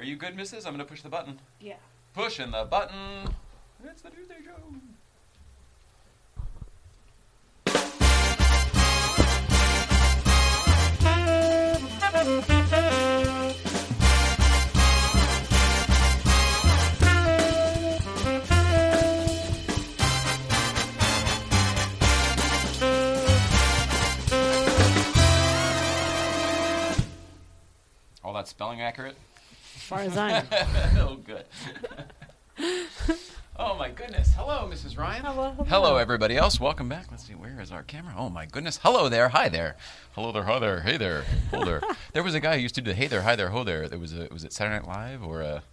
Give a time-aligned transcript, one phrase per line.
[0.00, 0.64] Are you good, missus?
[0.64, 1.38] I'm going to push the button.
[1.60, 1.74] Yeah.
[2.14, 3.34] Pushing the button.
[3.84, 4.52] It's the Tuesday Show.
[28.24, 29.16] All that spelling accurate?
[29.90, 30.30] As far as I
[30.94, 31.08] know.
[31.08, 31.44] oh, good.
[33.58, 34.32] oh my goodness!
[34.36, 34.96] Hello, Mrs.
[34.96, 35.24] Ryan.
[35.24, 35.64] Hello, hello.
[35.68, 36.60] Hello, everybody else.
[36.60, 37.06] Welcome back.
[37.10, 38.14] Let's see, where is our camera?
[38.16, 38.78] Oh my goodness!
[38.84, 39.30] Hello there.
[39.30, 39.74] Hi there.
[40.12, 40.44] Hello there.
[40.44, 40.82] Hi there.
[40.82, 41.24] Hey there.
[41.50, 41.82] Ho there.
[42.12, 43.22] there was a guy who used to do the Hey there.
[43.22, 43.48] Hi there.
[43.48, 43.88] Ho there.
[43.88, 45.64] There was a was it Saturday Night Live or a?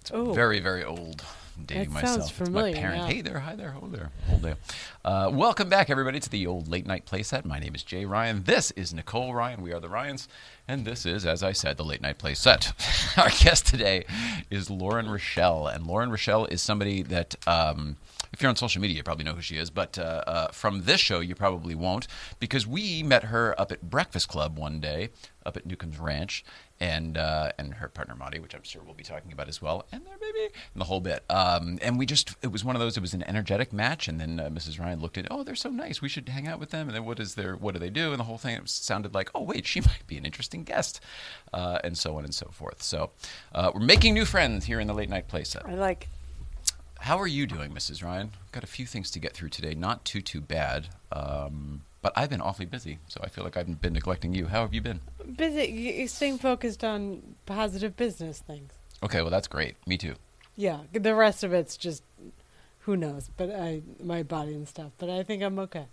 [0.00, 0.32] It's Oh.
[0.32, 1.24] very very old.
[1.66, 2.14] Dating That myself.
[2.18, 3.06] sounds It's my familiar, parents.
[3.06, 3.12] yeah.
[3.14, 3.38] Hey there.
[3.38, 3.70] Hi there.
[3.70, 4.10] Ho there.
[4.28, 4.56] Ho there.
[5.04, 7.44] Uh, welcome back, everybody, to the old late night playset.
[7.44, 8.42] My name is Jay Ryan.
[8.44, 9.62] This is Nicole Ryan.
[9.62, 10.28] We are the Ryans.
[10.66, 12.72] And this is, as I said, the late night play set.
[13.16, 14.04] Our guest today
[14.50, 15.66] is Lauren Rochelle.
[15.68, 17.96] And Lauren Rochelle is somebody that, um,
[18.34, 19.70] if you're on social media, you probably know who she is.
[19.70, 22.08] But uh, uh, from this show, you probably won't
[22.40, 25.10] because we met her up at Breakfast Club one day
[25.46, 26.44] up at Newcomb's Ranch.
[26.80, 29.86] And uh, and her partner Monty, which I'm sure we'll be talking about as well,
[29.92, 31.22] and their baby, and the whole bit.
[31.30, 32.96] Um, and we just, it was one of those.
[32.96, 34.80] It was an energetic match, and then uh, Mrs.
[34.80, 36.02] Ryan looked at, oh, they're so nice.
[36.02, 36.88] We should hang out with them.
[36.88, 38.10] And then what is their, what do they do?
[38.10, 41.00] And the whole thing it sounded like, oh wait, she might be an interesting guest,
[41.52, 42.82] uh, and so on and so forth.
[42.82, 43.12] So
[43.54, 45.66] uh, we're making new friends here in the late night playset.
[45.68, 46.08] I like.
[47.04, 48.02] How are you doing, Mrs.
[48.02, 48.30] Ryan?
[48.42, 49.74] I've got a few things to get through today.
[49.74, 53.78] Not too too bad, um, but I've been awfully busy, so I feel like I've
[53.82, 54.46] been neglecting you.
[54.46, 55.02] How have you been?
[55.36, 55.64] Busy.
[55.70, 58.72] you- Staying focused on positive business things.
[59.02, 59.76] Okay, well that's great.
[59.86, 60.14] Me too.
[60.56, 60.78] Yeah.
[60.94, 62.02] The rest of it's just
[62.80, 64.92] who knows, but I my body and stuff.
[64.96, 65.88] But I think I'm okay.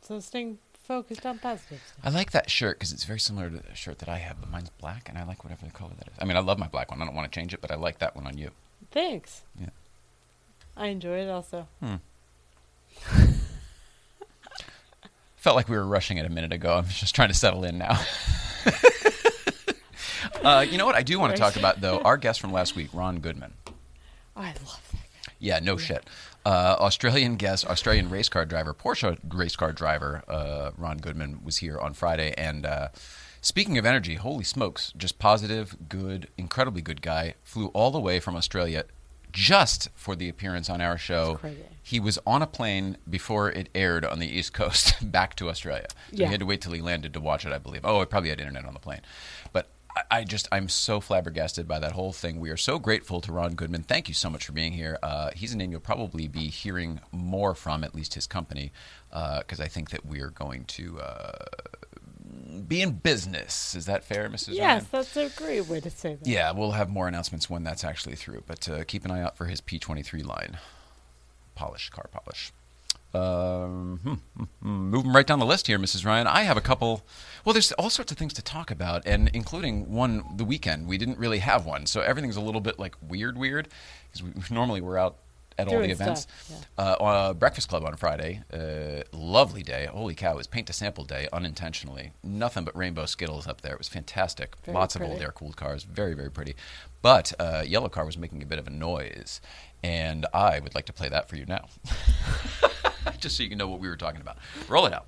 [0.00, 2.00] So staying focused on positive stuff.
[2.04, 4.50] I like that shirt because it's very similar to the shirt that I have, but
[4.50, 6.14] mine's black, and I like whatever the color that is.
[6.20, 7.00] I mean, I love my black one.
[7.00, 8.50] I don't want to change it, but I like that one on you.
[8.90, 9.42] Thanks.
[9.60, 9.68] Yeah.
[10.76, 11.66] I enjoy it also.
[15.36, 16.74] Felt like we were rushing it a minute ago.
[16.74, 18.00] I'm just trying to settle in now.
[20.42, 20.96] uh, you know what?
[20.96, 21.98] I do want to talk about though.
[22.04, 23.54] Our guest from last week, Ron Goodman.
[23.66, 25.32] Oh, I love that.
[25.38, 26.04] Yeah, no shit.
[26.44, 31.58] Uh, Australian guest, Australian race car driver, Porsche race car driver, uh, Ron Goodman was
[31.58, 32.34] here on Friday.
[32.36, 32.88] And uh,
[33.40, 37.34] speaking of energy, holy smokes, just positive, good, incredibly good guy.
[37.42, 38.84] Flew all the way from Australia
[39.36, 41.38] just for the appearance on our show.
[41.82, 45.86] He was on a plane before it aired on the East Coast back to Australia.
[45.90, 46.26] So Yeah.
[46.26, 47.82] he had to wait till he landed to watch it, I believe.
[47.84, 49.02] Oh, I probably had internet on the plane.
[49.52, 52.40] But I, I just, I'm so flabbergasted by that whole thing.
[52.40, 53.82] We are so grateful to Ron Goodman.
[53.82, 54.98] Thank you so much for being here.
[55.02, 58.72] Uh, he's a name you'll probably be hearing more from, at least his company,
[59.10, 61.44] because I think that we are going to uh,
[62.66, 63.74] be in business.
[63.74, 64.48] Is that fair, Mrs.
[64.48, 64.56] Ryan?
[64.56, 66.26] Yes, that's a great way to say that.
[66.26, 68.42] Yeah, we'll have more announcements when that's actually through.
[68.46, 70.58] But uh, keep an eye out for his P23 line,
[71.54, 72.52] polish car polish.
[73.14, 74.90] Um, hmm, hmm, hmm.
[74.90, 76.04] moving right down the list here, Mrs.
[76.04, 76.26] Ryan.
[76.26, 77.02] I have a couple.
[77.44, 80.86] Well, there's all sorts of things to talk about, and including one the weekend.
[80.86, 83.68] We didn't really have one, so everything's a little bit like weird, weird,
[84.06, 85.16] because we, normally we're out
[85.58, 86.26] at all the events.
[86.40, 88.42] stuff, Uh, uh, Breakfast Club on Friday.
[88.52, 89.86] Uh, lovely day.
[89.86, 90.32] Holy cow!
[90.32, 92.12] It was paint to sample day unintentionally.
[92.22, 93.72] Nothing but rainbow Skittles up there.
[93.72, 94.54] It was fantastic.
[94.64, 95.84] Very Lots of old air cooled cars.
[95.84, 96.54] Very very pretty.
[97.02, 99.40] But uh, yellow car was making a bit of a noise,
[99.82, 101.66] and I would like to play that for you now,
[103.18, 104.38] just so you can know what we were talking about.
[104.68, 105.06] Roll it out.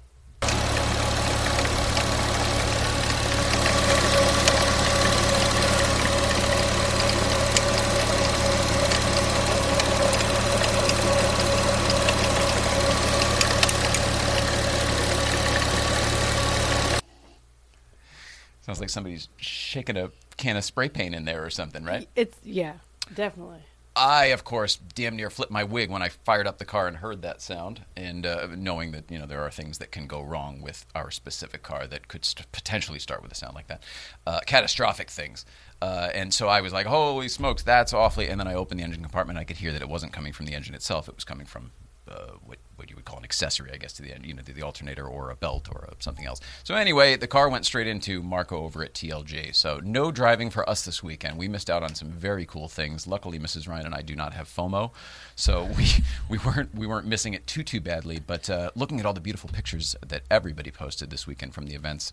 [18.68, 22.06] Sounds like somebody's shaking a can of spray paint in there or something, right?
[22.14, 22.74] It's yeah,
[23.14, 23.60] definitely.
[23.96, 26.98] I, of course, damn near flipped my wig when I fired up the car and
[26.98, 30.20] heard that sound, and uh, knowing that you know there are things that can go
[30.20, 33.82] wrong with our specific car that could st- potentially start with a sound like that,
[34.26, 35.46] uh, catastrophic things.
[35.80, 38.84] Uh, and so I was like, "Holy smokes, that's awfully!" And then I opened the
[38.84, 39.38] engine compartment.
[39.38, 41.70] I could hear that it wasn't coming from the engine itself; it was coming from
[42.10, 44.42] uh, what what you would call an accessory, I guess, to the end, you know,
[44.42, 46.40] to the alternator or a belt or a, something else.
[46.62, 49.54] So anyway, the car went straight into Marco over at TLG.
[49.54, 51.38] So no driving for us this weekend.
[51.38, 53.06] We missed out on some very cool things.
[53.06, 53.68] Luckily, Mrs.
[53.68, 54.92] Ryan and I do not have FOMO,
[55.34, 55.86] so we
[56.28, 58.20] we weren't we weren't missing it too too badly.
[58.24, 61.74] But uh, looking at all the beautiful pictures that everybody posted this weekend from the
[61.74, 62.12] events,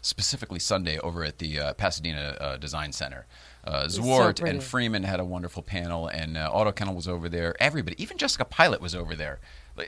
[0.00, 3.26] specifically Sunday over at the uh, Pasadena uh, Design Center.
[3.66, 4.56] Uh, Zwart pretty.
[4.56, 7.54] and Freeman had a wonderful panel, and uh, Auto Kennel was over there.
[7.58, 9.40] Everybody, even Jessica Pilot was over there.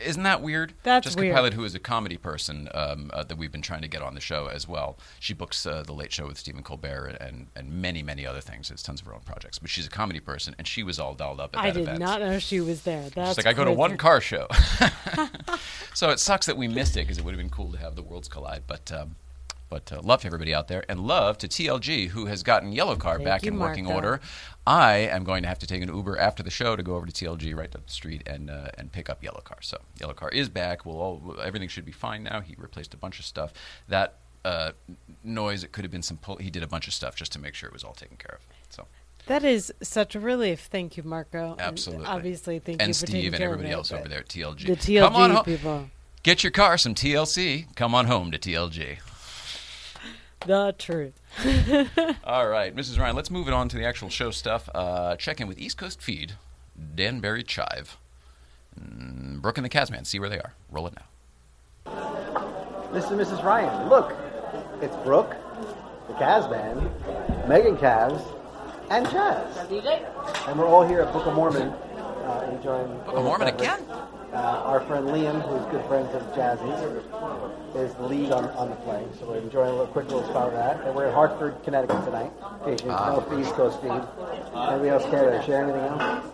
[0.04, 0.72] Isn't that weird?
[0.82, 1.34] That's Jessica weird.
[1.36, 4.14] Pilot, who is a comedy person um, uh, that we've been trying to get on
[4.14, 4.98] the show as well.
[5.20, 8.70] She books uh, the Late Show with Stephen Colbert and and many many other things.
[8.70, 11.14] Has tons of her own projects, but she's a comedy person, and she was all
[11.14, 11.98] dolled up at I that did event.
[12.00, 13.08] not know she was there.
[13.10, 14.48] That's She's like, I go to one car show.
[15.94, 17.94] so it sucks that we missed it because it would have been cool to have
[17.94, 18.64] the worlds collide.
[18.66, 19.16] But um,
[19.68, 22.96] but uh, love to everybody out there, and love to TLG who has gotten Yellow
[22.96, 24.20] Car Thank back you, in working order.
[24.66, 27.06] I am going to have to take an Uber after the show to go over
[27.06, 29.58] to TLG right up the street and uh, and pick up Yellow Car.
[29.60, 30.84] So Yellow Car is back.
[30.84, 32.40] We'll all everything should be fine now.
[32.40, 33.52] He replaced a bunch of stuff.
[33.88, 34.72] That uh,
[35.24, 36.36] noise it could have been some pull.
[36.36, 38.36] He did a bunch of stuff just to make sure it was all taken care
[38.36, 38.46] of.
[38.70, 38.86] So
[39.26, 40.68] That is such a relief.
[40.70, 41.52] Thank you, Marco.
[41.52, 43.92] And absolutely, obviously, thank and you for taking Steve and care of everybody it, else
[43.92, 44.66] over there at TLG.
[44.66, 45.44] The TLG Come on home.
[45.44, 45.90] people.
[46.22, 47.74] Get your car some TLC.
[47.76, 48.98] Come on home to TLG.
[50.46, 51.20] The truth.
[52.24, 53.00] All right, Mrs.
[53.00, 54.68] Ryan, let's move it on to the actual show stuff.
[54.72, 56.34] Uh, check in with East Coast Feed,
[56.94, 57.96] Danbury Chive,
[58.80, 60.04] mm, Brooke and the Casman.
[60.04, 60.54] See where they are.
[60.70, 61.92] Roll it now.
[62.92, 63.10] Mr.
[63.10, 63.42] and Mrs.
[63.42, 64.16] Ryan, look,
[64.80, 65.34] it's Brooke,
[66.06, 66.90] the Casman,
[67.48, 68.22] Megan Cavs,
[68.90, 69.56] and Jazz.
[70.46, 72.88] And we're all here at Book of Mormon uh, enjoying.
[73.04, 73.80] Book of Mormon again?
[74.36, 76.78] Uh, our friend Liam, who's good friends of Jazzy's,
[77.74, 79.02] is the lead on, on the play.
[79.18, 80.84] So we're enjoying a little quick little spot of that.
[80.84, 82.30] And we're in Hartford, Connecticut tonight.
[82.66, 83.92] In case you didn't know, for East Coast feed.
[83.92, 86.24] Anybody else care to share anything else?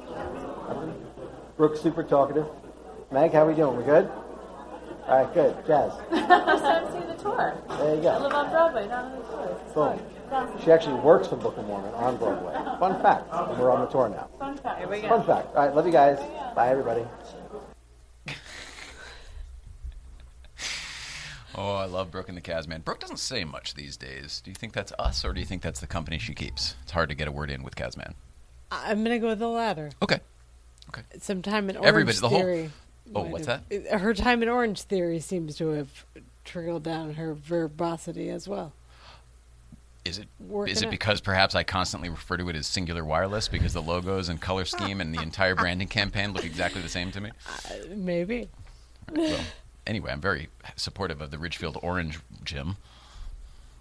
[0.68, 1.06] Nothing?
[1.56, 2.46] Brooke's super talkative.
[3.12, 3.76] Meg, how we doing?
[3.76, 4.10] We good?
[5.06, 5.54] All right, good.
[5.64, 5.92] Jazz.
[6.10, 6.26] First
[6.64, 7.54] time seeing the tour.
[7.68, 8.08] There you go.
[8.08, 9.60] I live on Broadway, not on the tour.
[9.74, 10.00] Boom.
[10.28, 10.60] fun.
[10.64, 12.54] She actually works for Book of Mormon on Broadway.
[12.80, 13.30] Fun fact.
[13.60, 14.28] We're on the tour now.
[14.40, 14.80] Fun fact.
[14.80, 15.54] Here we Fun fact.
[15.54, 16.18] All right, love you guys.
[16.56, 17.04] Bye, everybody.
[21.54, 22.80] Oh, I love Brooke and the Casman.
[22.80, 24.40] Brooke doesn't say much these days.
[24.42, 26.76] Do you think that's us, or do you think that's the company she keeps?
[26.82, 28.14] It's hard to get a word in with Casman.
[28.70, 29.90] I'm gonna go with the latter.
[30.00, 30.20] Okay.
[30.88, 31.02] Okay.
[31.20, 32.70] Some time in Orange Everybody- the whole- Theory.
[33.14, 36.06] Oh, what's have- Her time in Orange Theory seems to have
[36.44, 38.72] trickled down her verbosity as well.
[40.04, 43.46] Is it Working is it because perhaps I constantly refer to it as Cingular Wireless
[43.46, 47.12] because the logos and color scheme and the entire branding campaign look exactly the same
[47.12, 47.30] to me?
[47.70, 48.48] Uh, maybe.
[49.12, 49.38] Well,
[49.86, 52.76] anyway, I'm very supportive of the Ridgefield Orange Gym.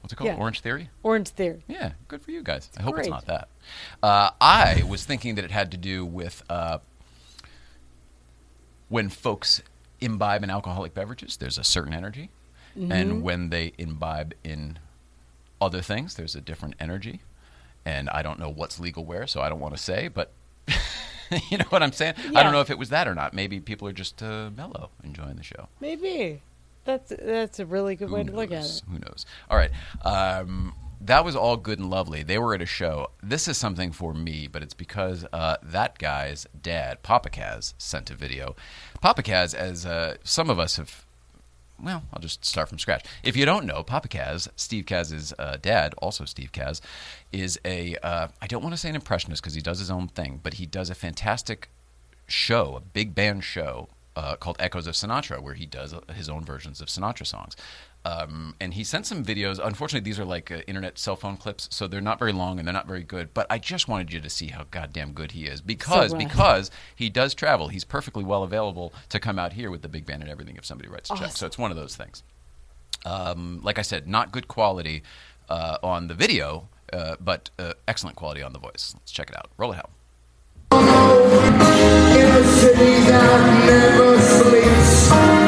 [0.02, 0.30] What's it called?
[0.30, 0.38] Yeah.
[0.38, 0.90] Orange Theory?
[1.04, 1.64] Orange Theory.
[1.68, 2.70] Yeah, good for you guys.
[2.78, 3.02] I hope great.
[3.06, 3.48] it's not that.
[4.02, 6.80] Uh, I was thinking that it had to do with uh,
[8.90, 9.62] when folks
[10.02, 12.30] imbibe in alcoholic beverages, there's a certain energy.
[12.78, 12.92] Mm-hmm.
[12.92, 14.80] And when they imbibe in
[15.60, 17.22] other things, there's a different energy.
[17.86, 20.32] And I don't know what's legal where, so I don't want to say, but
[21.50, 22.16] you know what I'm saying?
[22.36, 23.34] I don't know if it was that or not.
[23.34, 25.68] Maybe people are just uh, mellow, enjoying the show.
[25.80, 26.42] Maybe.
[26.84, 28.82] That's that's a really good way Who to look at it.
[28.90, 29.26] Who knows?
[29.50, 29.72] All right.
[30.04, 32.24] Um, that was all good and lovely.
[32.24, 33.12] They were at a show.
[33.24, 38.12] This is something for me, but it's because uh, that guy's dad, Papa Kaz, sent
[38.12, 38.56] a video.
[39.02, 41.06] Papa Kaz, as uh, some of us have.
[41.84, 43.06] Well, I'll just start from scratch.
[43.24, 46.80] If you don't know, Papa Kaz, Steve Kaz's uh, dad, also Steve Kaz,
[47.32, 50.08] is a, uh, I don't want to say an impressionist because he does his own
[50.08, 51.70] thing, but he does a fantastic
[52.28, 56.30] show, a big band show uh, called Echoes of Sinatra, where he does uh, his
[56.30, 57.56] own versions of Sinatra songs.
[58.04, 59.60] Um, and he sent some videos.
[59.64, 62.68] Unfortunately, these are like uh, internet cell phone clips, so they're not very long and
[62.68, 63.34] they're not very good.
[63.34, 66.28] But I just wanted you to see how goddamn good he is because glad.
[66.28, 67.68] because he does travel.
[67.68, 70.66] He's perfectly well available to come out here with the big band and everything if
[70.66, 71.32] somebody writes a check.
[71.32, 72.24] So it's one of those things.
[73.06, 75.04] Um, like I said, not good quality
[75.50, 78.94] uh, on the video, uh, but uh, excellent quality on the voice.
[78.96, 79.50] Let's check it out.
[79.58, 79.92] Roll it out.
[85.32, 85.41] In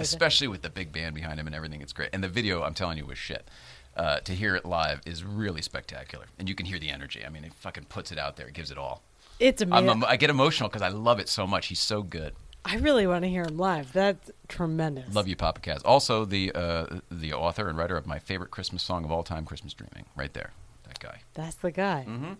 [0.00, 1.80] Especially with the big band behind him and everything.
[1.80, 2.10] It's great.
[2.12, 3.48] And the video, I'm telling you, was shit.
[3.96, 6.26] Uh, to hear it live is really spectacular.
[6.38, 7.24] And you can hear the energy.
[7.26, 8.46] I mean, he fucking puts it out there.
[8.46, 9.02] It gives it all.
[9.38, 10.04] It's I'm, amazing.
[10.04, 11.66] I get emotional because I love it so much.
[11.66, 12.34] He's so good.
[12.64, 13.92] I really want to hear him live.
[13.92, 15.14] That's tremendous.
[15.14, 15.80] Love you, Papa Kaz.
[15.84, 19.46] Also, the uh, the author and writer of my favorite Christmas song of all time,
[19.46, 20.04] Christmas Dreaming.
[20.14, 20.52] Right there,
[20.86, 21.22] that guy.
[21.32, 22.04] That's the guy.
[22.06, 22.32] Mm-hmm.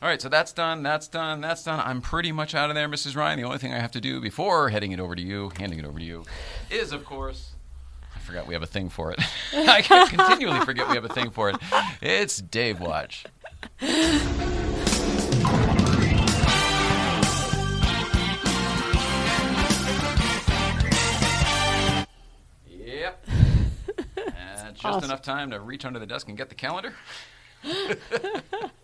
[0.00, 0.82] All right, so that's done.
[0.84, 1.40] That's done.
[1.40, 1.80] That's done.
[1.80, 3.16] I'm pretty much out of there, Mrs.
[3.16, 3.38] Ryan.
[3.40, 5.84] The only thing I have to do before heading it over to you, handing it
[5.84, 6.24] over to you,
[6.70, 7.52] is of course.
[8.14, 9.18] I forgot we have a thing for it.
[9.52, 11.56] I continually forget we have a thing for it.
[12.00, 13.24] It's Dave Watch.
[22.70, 23.26] Yep.
[24.72, 25.04] Just Awesome.
[25.04, 26.94] enough time to reach under the desk and get the calendar.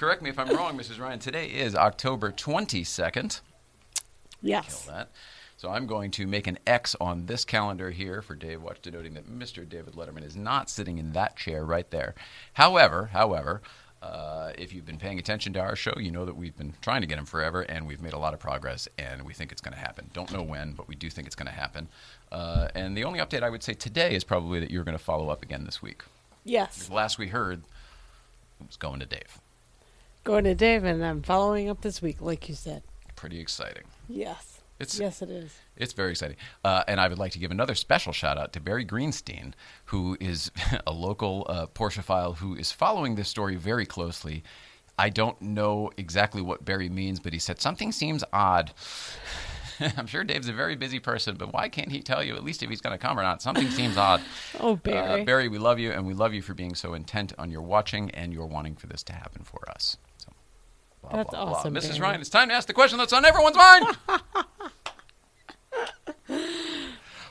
[0.00, 0.98] Correct me if I'm wrong, Mrs.
[0.98, 1.18] Ryan.
[1.18, 3.42] Today is October 22nd.
[4.40, 4.86] Yes.
[4.86, 5.10] Kill that.
[5.58, 9.12] So I'm going to make an X on this calendar here for Dave Watch, denoting
[9.12, 9.68] that Mr.
[9.68, 12.14] David Letterman is not sitting in that chair right there.
[12.54, 13.60] However, however,
[14.00, 17.02] uh, if you've been paying attention to our show, you know that we've been trying
[17.02, 19.60] to get him forever, and we've made a lot of progress, and we think it's
[19.60, 20.08] going to happen.
[20.14, 21.88] Don't know when, but we do think it's going to happen.
[22.32, 25.04] Uh, and the only update I would say today is probably that you're going to
[25.04, 26.04] follow up again this week.
[26.42, 26.86] Yes.
[26.86, 27.64] The last we heard
[28.60, 29.38] it was going to Dave.
[30.24, 32.82] Going to Dave, and I'm following up this week, like you said.
[33.16, 33.84] Pretty exciting.
[34.08, 34.60] Yes.
[34.78, 35.54] It's yes, it is.
[35.76, 36.36] It's very exciting.
[36.64, 39.52] Uh, and I would like to give another special shout out to Barry Greenstein,
[39.86, 40.50] who is
[40.86, 44.42] a local uh, Porscheophile who is following this story very closely.
[44.98, 48.72] I don't know exactly what Barry means, but he said something seems odd.
[49.96, 52.62] I'm sure Dave's a very busy person, but why can't he tell you at least
[52.62, 53.40] if he's going to come or not?
[53.40, 54.22] Something seems odd.
[54.60, 55.22] Oh, Barry.
[55.22, 57.62] Uh, Barry, we love you, and we love you for being so intent on your
[57.62, 59.96] watching and your wanting for this to happen for us
[61.10, 61.72] blah, that's blah, awesome.
[61.72, 61.82] Blah.
[61.82, 62.00] Mrs.
[62.00, 63.86] Ryan, it's time to ask the question that's on everyone's mind.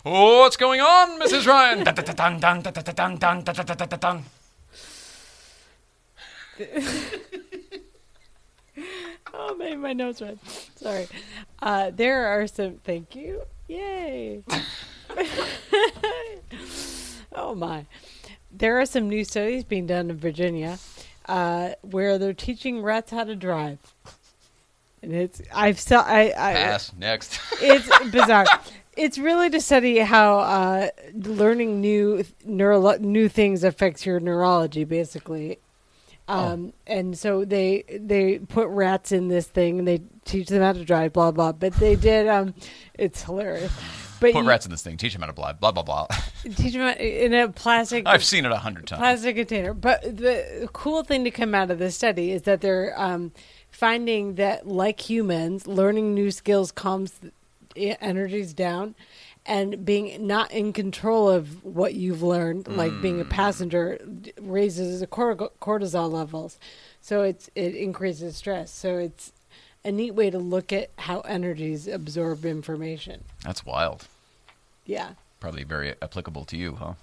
[0.05, 1.47] oh, what's going on, Mrs.
[1.47, 1.83] Ryan?
[9.33, 10.39] oh, made my nose red.
[10.75, 11.07] Sorry.
[11.61, 12.79] Uh, there are some.
[12.83, 13.43] Thank you.
[13.67, 14.43] Yay.
[17.33, 17.85] oh my.
[18.51, 20.79] There are some new studies being done in Virginia
[21.29, 23.77] uh, where they're teaching rats how to drive.
[25.01, 26.91] And it's I've saw I, I Pass.
[26.97, 27.39] Next.
[27.61, 28.45] it's bizarre.
[28.97, 35.59] It's really to study how uh, learning new neuro- new things affects your neurology, basically.
[36.27, 40.73] Um, And so they they put rats in this thing and they teach them how
[40.73, 41.53] to drive, blah blah.
[41.53, 42.27] But they did.
[42.27, 42.53] Um,
[42.93, 43.71] it's hilarious.
[44.19, 44.97] But Put you rats in this thing.
[44.97, 46.07] Teach them how to blah blah blah blah.
[46.55, 48.99] teach them in a plastic I've seen it a hundred times.
[48.99, 49.73] plastic container.
[49.73, 53.31] But the cool thing to come out of this study is that they're um,
[53.71, 57.19] finding that, like humans, learning new skills calms
[57.75, 58.95] the energies down,
[59.45, 63.99] and being not in control of what you've learned, like being a passenger,
[64.39, 66.59] raises the cortisol levels.
[67.01, 68.71] So it's it increases stress.
[68.71, 69.31] So it's
[69.85, 73.23] a neat way to look at how energies absorb information.
[73.43, 74.07] That's wild.
[74.85, 75.11] Yeah.
[75.39, 76.93] Probably very applicable to you, huh?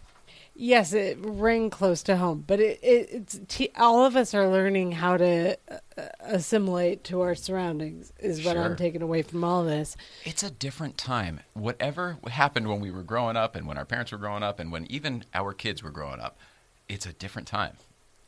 [0.58, 4.48] Yes, it rang close to home, but it, it it's t- all of us are
[4.48, 8.10] learning how to uh, assimilate to our surroundings.
[8.18, 8.62] Is what Sure.
[8.64, 9.98] I'm taking away from all this.
[10.24, 11.40] It's a different time.
[11.52, 14.72] Whatever happened when we were growing up and when our parents were growing up and
[14.72, 16.38] when even our kids were growing up,
[16.88, 17.76] it's a different time.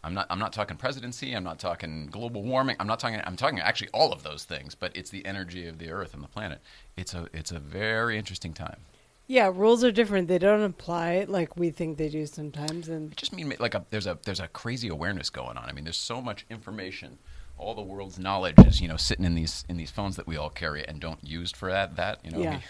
[0.09, 3.37] I'm not I'm not talking presidency, I'm not talking global warming, I'm not talking I'm
[3.37, 6.29] talking actually all of those things, but it's the energy of the earth and the
[6.29, 6.61] planet.
[6.97, 8.79] It's a it's a very interesting time.
[9.27, 10.27] Yeah, rules are different.
[10.29, 13.85] They don't apply like we think they do sometimes, and I just mean like a,
[13.91, 15.69] there's a there's a crazy awareness going on.
[15.69, 17.19] I mean, there's so much information.
[17.59, 20.39] All the world's knowledge is you know sitting in these in these phones that we
[20.39, 21.97] all carry and don't use for that.
[21.97, 22.61] That you know, Yeah.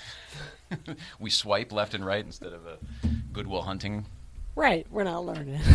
[0.86, 2.78] we, we swipe left and right instead of a
[3.32, 4.06] Goodwill Hunting.
[4.56, 5.60] right, we're not learning.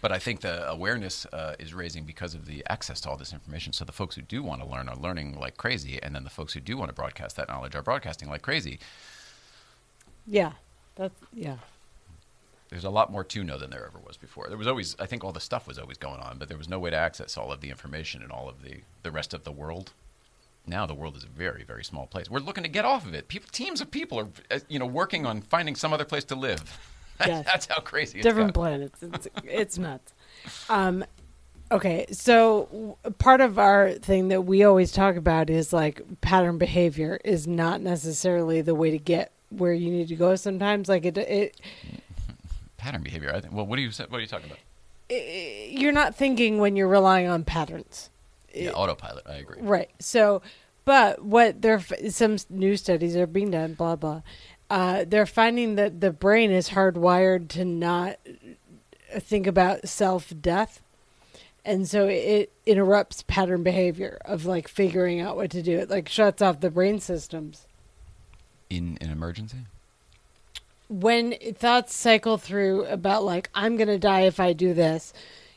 [0.00, 3.32] But I think the awareness uh, is raising because of the access to all this
[3.32, 3.72] information.
[3.72, 6.30] So the folks who do want to learn are learning like crazy, and then the
[6.30, 8.78] folks who do want to broadcast that knowledge are broadcasting like crazy.
[10.26, 10.52] yeah,
[10.94, 11.56] that's yeah.
[12.70, 14.46] there's a lot more to know than there ever was before.
[14.48, 16.68] There was always, I think, all the stuff was always going on, but there was
[16.68, 19.44] no way to access all of the information and all of the the rest of
[19.44, 19.92] the world.
[20.66, 22.30] Now the world is a very, very small place.
[22.30, 23.26] We're looking to get off of it.
[23.28, 26.34] People, teams of people are, uh, you know, working on finding some other place to
[26.34, 26.78] live.
[27.26, 27.44] Yes.
[27.46, 29.02] That's how crazy it's different planets.
[29.02, 30.14] It's it's nuts.
[30.68, 31.04] Um,
[31.72, 37.18] okay, so part of our thing that we always talk about is like pattern behavior
[37.24, 40.36] is not necessarily the way to get where you need to go.
[40.36, 41.60] Sometimes, like it, it,
[42.76, 43.32] pattern behavior.
[43.34, 43.52] I think.
[43.52, 44.58] Well, what do you what are you talking about?
[45.08, 48.10] it you're not thinking when you're relying on patterns.
[48.54, 49.26] Yeah, autopilot.
[49.26, 49.60] I agree.
[49.60, 49.90] Right.
[49.98, 50.42] So,
[50.84, 53.74] but what there some new studies are being done.
[53.74, 54.22] Blah blah.
[54.70, 58.18] Uh, they're finding that the brain is hardwired to not
[59.18, 60.82] think about self death.
[61.64, 65.78] and so it interrupts pattern behavior of like figuring out what to do.
[65.78, 67.66] It like shuts off the brain systems.
[68.70, 69.58] In an emergency?
[70.88, 75.12] when thoughts cycle through about like I'm going to die if I do this,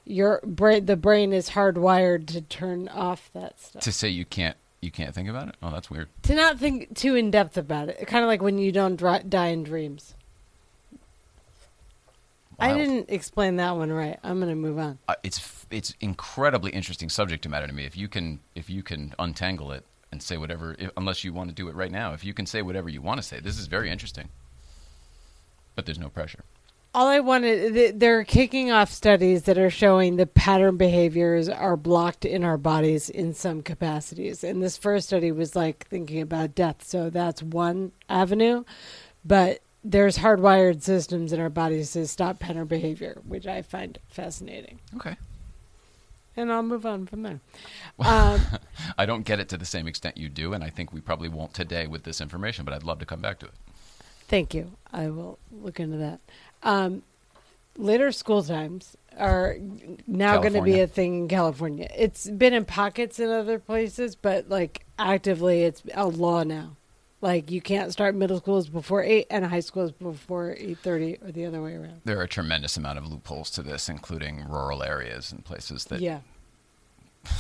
[0.05, 3.83] your brain the brain is hardwired to turn off that stuff.
[3.83, 5.55] To say you can't you can't think about it?
[5.61, 6.09] Oh, that's weird.
[6.23, 8.07] To not think too in depth about it.
[8.07, 10.15] Kind of like when you don't dri- die in dreams.
[12.59, 14.19] I didn't explain that one right.
[14.23, 14.99] I'm going to move on.
[15.07, 17.85] Uh, it's it's incredibly interesting subject matter to me.
[17.85, 21.49] If you can if you can untangle it and say whatever, i unless you want
[21.49, 23.57] to do it right now, if you can say whatever you want to say, this
[23.57, 24.29] is very interesting.
[25.75, 26.43] But there's no pressure.
[26.93, 31.77] All I wanted, th- they're kicking off studies that are showing the pattern behaviors are
[31.77, 34.43] blocked in our bodies in some capacities.
[34.43, 36.83] And this first study was like thinking about death.
[36.83, 38.65] So that's one avenue.
[39.23, 44.79] But there's hardwired systems in our bodies to stop pattern behavior, which I find fascinating.
[44.97, 45.15] Okay.
[46.35, 47.39] And I'll move on from there.
[47.99, 48.41] Um,
[48.97, 51.29] I don't get it to the same extent you do, and I think we probably
[51.29, 52.65] won't today with this information.
[52.65, 53.51] But I'd love to come back to it.
[54.27, 54.71] Thank you.
[54.91, 56.19] I will look into that.
[56.63, 57.03] Um,
[57.77, 59.57] later school times are
[60.07, 61.87] now going to be a thing in California.
[61.95, 66.75] It's been in pockets in other places, but like actively, it's a law now.
[67.21, 71.31] Like you can't start middle schools before eight and high schools before eight thirty, or
[71.31, 72.01] the other way around.
[72.03, 75.99] There are a tremendous amount of loopholes to this, including rural areas and places that.
[76.01, 76.21] yeah,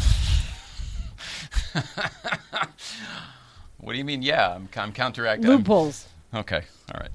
[3.79, 4.21] What do you mean?
[4.21, 5.49] Yeah, I'm, I'm counteracting.
[5.49, 6.07] I'm- loopholes.
[6.33, 6.61] Okay,
[6.93, 7.09] all right.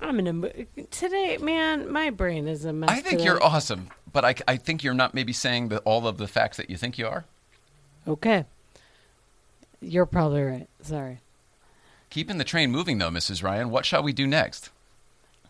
[0.00, 1.90] I'm in a today, man.
[1.90, 2.90] My brain is a mess.
[2.90, 3.24] I think today.
[3.24, 6.56] you're awesome, but I, I think you're not maybe saying the, all of the facts
[6.58, 7.24] that you think you are.
[8.06, 8.44] okay.
[9.80, 10.68] You're probably right.
[10.80, 11.20] Sorry.
[12.08, 13.42] Keeping the train moving, though, Mrs.
[13.42, 13.68] Ryan.
[13.70, 14.70] What shall we do next?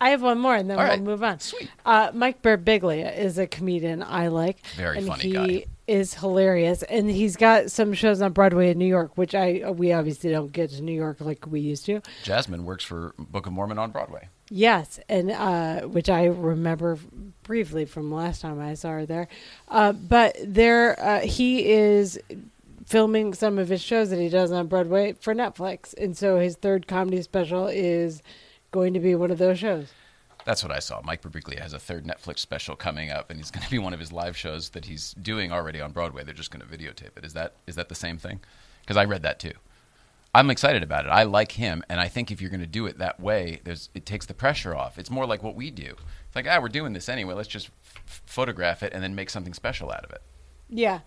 [0.01, 1.01] I have one more, and then All we'll right.
[1.03, 1.39] move on.
[1.39, 1.71] Sweet.
[1.87, 4.67] Uh, Mike Birbiglia is a comedian I like.
[4.77, 5.65] Very and funny he guy.
[5.87, 9.93] is hilarious, and he's got some shows on Broadway in New York, which I we
[9.93, 12.01] obviously don't get to New York like we used to.
[12.25, 14.29] Jasmine works for Book of Mormon on Broadway.
[14.51, 16.99] Yes, and uh, which I remember
[17.45, 19.29] briefly from last time I saw her there.
[19.69, 22.19] Uh, but there, uh, he is
[22.87, 26.57] filming some of his shows that he does on Broadway for Netflix, and so his
[26.57, 28.23] third comedy special is
[28.71, 29.92] going to be one of those shows.
[30.45, 31.01] That's what I saw.
[31.03, 33.95] Mike Birbiglia has a third Netflix special coming up, and he's going to be one
[33.95, 36.23] of his live shows that he's doing already on Broadway.
[36.23, 37.25] They're just going to videotape it.
[37.25, 38.40] Is that is that the same thing?
[38.83, 39.53] Because I read that too.
[40.35, 41.11] I'm excited about it.
[41.11, 43.88] I like him, and I think if you're going to do it that way, there's
[43.94, 44.99] it takes the pressure off.
[44.99, 45.94] It's more like what we do.
[46.27, 47.35] It's like ah, we're doing this anyway.
[47.35, 47.70] Let's just
[48.07, 50.23] f- photograph it and then make something special out of it.
[50.68, 51.01] Yeah,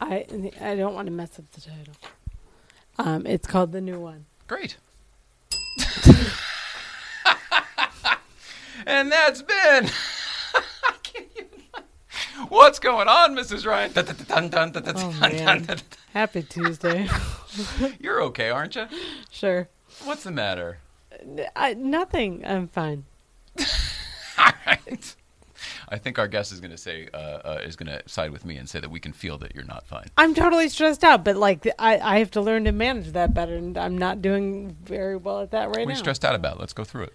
[0.00, 0.24] I
[0.60, 1.94] I don't want to mess up the title.
[2.98, 4.24] Um, it's called the new one.
[4.46, 4.78] Great.
[8.86, 9.90] and that's been.
[12.38, 13.66] I can't even- What's going on, Mrs.
[13.66, 13.92] Ryan?
[14.96, 15.66] Oh man,
[16.12, 17.08] happy Tuesday.
[18.00, 18.86] You're okay, aren't you?
[19.30, 19.68] sure.
[20.04, 20.78] What's the matter?
[21.56, 22.44] I, nothing.
[22.46, 23.04] I'm fine.
[24.38, 25.14] All right.
[25.88, 28.44] I think our guest is going to say uh, uh, is going to side with
[28.44, 30.06] me and say that we can feel that you're not fine.
[30.16, 33.56] I'm totally stressed out, but like I, I have to learn to manage that better,
[33.56, 35.90] and I'm not doing very well at that right What are now.
[35.92, 36.60] you stressed out about?
[36.60, 37.14] Let's go through it.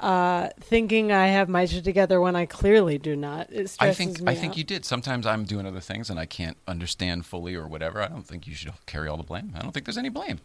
[0.00, 3.50] Uh, thinking I have my shit together when I clearly do not.
[3.52, 4.84] It I think me I think you did.
[4.84, 8.02] Sometimes I'm doing other things and I can't understand fully or whatever.
[8.02, 9.52] I don't think you should carry all the blame.
[9.56, 10.40] I don't think there's any blame.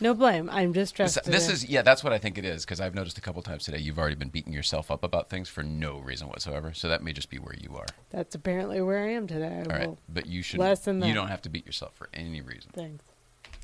[0.00, 0.50] No blame.
[0.50, 1.30] I'm just This, stressed.
[1.30, 1.54] this today.
[1.54, 3.78] is yeah, that's what I think it is because I've noticed a couple times today
[3.78, 6.72] you've already been beating yourself up about things for no reason whatsoever.
[6.74, 7.86] So that may just be where you are.
[8.10, 9.62] That's apparently where I am today.
[9.68, 12.08] I All right, but you should less than you don't have to beat yourself for
[12.12, 12.70] any reason.
[12.74, 13.04] Thanks.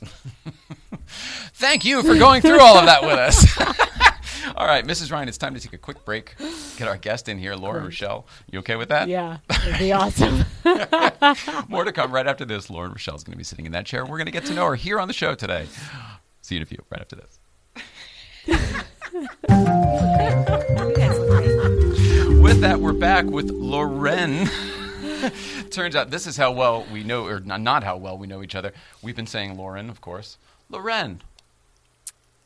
[1.55, 3.59] Thank you for going through all of that with us.
[4.57, 5.11] all right, Mrs.
[5.12, 6.35] Ryan, it's time to take a quick break.
[6.77, 8.27] Get our guest in here, Laura Rochelle.
[8.51, 9.09] You okay with that?
[9.09, 10.44] Yeah, it'd be awesome.
[11.68, 12.70] More to come right after this.
[12.70, 14.05] Lauren Rochelle's going to be sitting in that chair.
[14.05, 15.66] We're going to get to know her here on the show today.
[16.42, 17.38] See you in a few right after this.
[22.40, 24.48] With that, we're back with Loren.
[25.70, 28.55] Turns out this is how well we know, or not how well we know each
[28.55, 28.72] other.
[29.03, 30.38] We've been saying Lauren, of course.
[30.70, 31.22] Loren.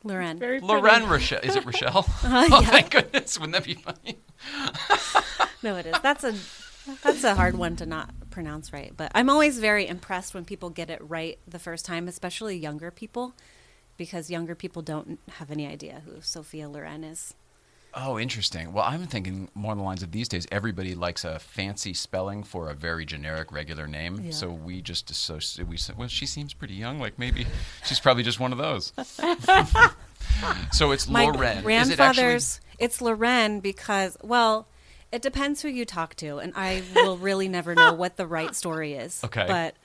[0.03, 0.37] Loren.
[0.39, 1.07] Very Loren.
[1.07, 1.39] Rochelle.
[1.43, 2.05] Is it Rochelle?
[2.23, 2.69] Uh, oh, yeah.
[2.69, 3.39] thank goodness.
[3.39, 4.17] Wouldn't that be funny?
[5.63, 5.95] No, it is.
[6.01, 6.35] That's a
[7.03, 8.91] that's a hard one to not pronounce right.
[8.95, 12.91] But I'm always very impressed when people get it right the first time, especially younger
[12.91, 13.33] people,
[13.95, 17.33] because younger people don't have any idea who Sophia Loren is.
[17.95, 18.73] Oh, interesting.
[18.73, 20.47] Well, I'm thinking more on the lines of these days.
[20.51, 24.19] Everybody likes a fancy spelling for a very generic, regular name.
[24.23, 24.31] Yeah.
[24.31, 25.67] So we just associate.
[25.67, 26.99] We well, she seems pretty young.
[26.99, 27.45] Like maybe
[27.85, 28.93] she's probably just one of those.
[30.71, 31.69] so it's My Loren.
[31.69, 32.39] Is it actually?
[32.79, 34.67] it's Loren because well,
[35.11, 38.55] It depends who you talk to, and I will really never know what the right
[38.55, 39.23] story is.
[39.23, 39.45] Okay.
[39.47, 39.75] But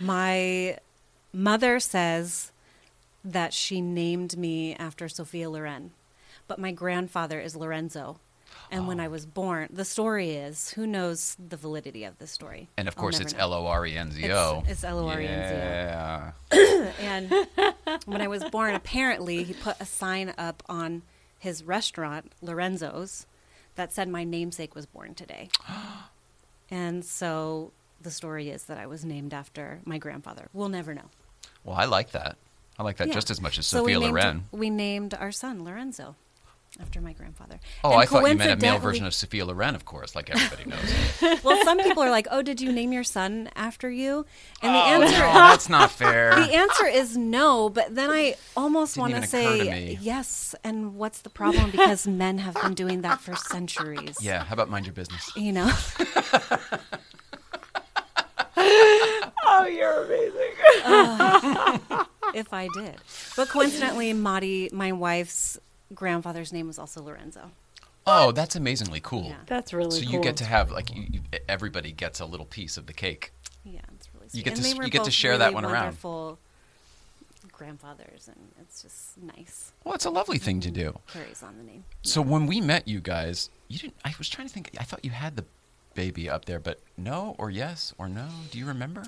[0.00, 0.78] my
[1.32, 2.50] mother says
[3.24, 5.92] that she named me after Sophia Loren,
[6.46, 8.18] but my grandfather is Lorenzo.
[8.70, 9.10] And when I oh.
[9.10, 12.68] was born, the story is who knows the validity of this story?
[12.76, 13.34] And of course, it's.
[13.36, 14.58] L O R E N Z O.
[14.58, 15.56] It's- it's L-O-R-E-N-Z-O.
[15.56, 16.32] Yeah.
[17.00, 17.32] And
[18.06, 21.02] when I was born, apparently he put a sign up on
[21.38, 23.26] his restaurant, Lorenzo's,
[23.76, 25.48] that said my namesake was born today.
[26.68, 30.48] And so the story is that I was named after my grandfather.
[30.52, 31.10] We'll never know.
[31.62, 32.36] Well, I like that.
[32.76, 33.14] I like that Yeah.
[33.14, 34.44] just as much as So we Sophia named- Loren.
[34.50, 36.16] We named our son Lorenzo
[36.80, 37.58] after my grandfather.
[37.82, 40.30] Oh, And I thought you meant a male version of Sophia Loren, of course, like
[40.30, 41.42] everybody knows.
[41.42, 44.26] Well, some people are like, "Oh, did you name your son after you?"
[44.62, 46.34] And the oh, answer no, that's not fair.
[46.34, 50.54] The answer is no, but then I almost want to even occur to say yes.
[50.64, 51.70] And what's the problem?
[51.70, 54.16] Because men have been doing that for centuries.
[54.20, 55.30] yeah, how about mind your business?
[55.36, 55.72] You know?
[59.48, 60.54] Oh, you're amazing.
[62.34, 62.96] if I did.
[63.36, 65.58] But coincidentally, Madi, my wife's
[65.94, 67.50] grandfather's name was also Lorenzo.
[68.06, 69.26] Oh, that's amazingly cool.
[69.26, 69.36] Yeah.
[69.46, 69.98] That's really cool.
[69.98, 70.12] so cool.
[70.14, 73.32] you get to have like you, you, everybody gets a little piece of the cake.
[73.64, 75.46] Yeah, it's really You get and to they were you get to both share that
[75.46, 75.84] really one around.
[75.84, 76.38] Wonderful
[77.56, 79.72] grandfathers, and it's just nice.
[79.82, 80.92] Well, it's a lovely thing to mm-hmm.
[80.92, 80.98] do.
[81.08, 81.84] Carries on the name.
[82.02, 83.96] So when we met you guys, you didn't.
[84.04, 84.70] I was trying to think.
[84.78, 85.44] I thought you had the
[85.94, 88.28] baby up there, but no, or yes, or no.
[88.50, 89.02] Do you remember?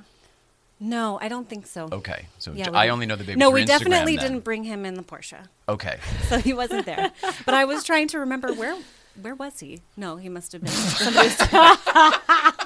[0.80, 1.88] No, I don't think so.
[1.90, 3.38] Okay, so Yeah, I only know the baby.
[3.38, 5.46] No, we definitely didn't bring him in the Porsche.
[5.68, 7.10] Okay, so he wasn't there.
[7.44, 8.76] but I was trying to remember where
[9.20, 9.80] where was he?
[9.96, 10.72] No, he must have been.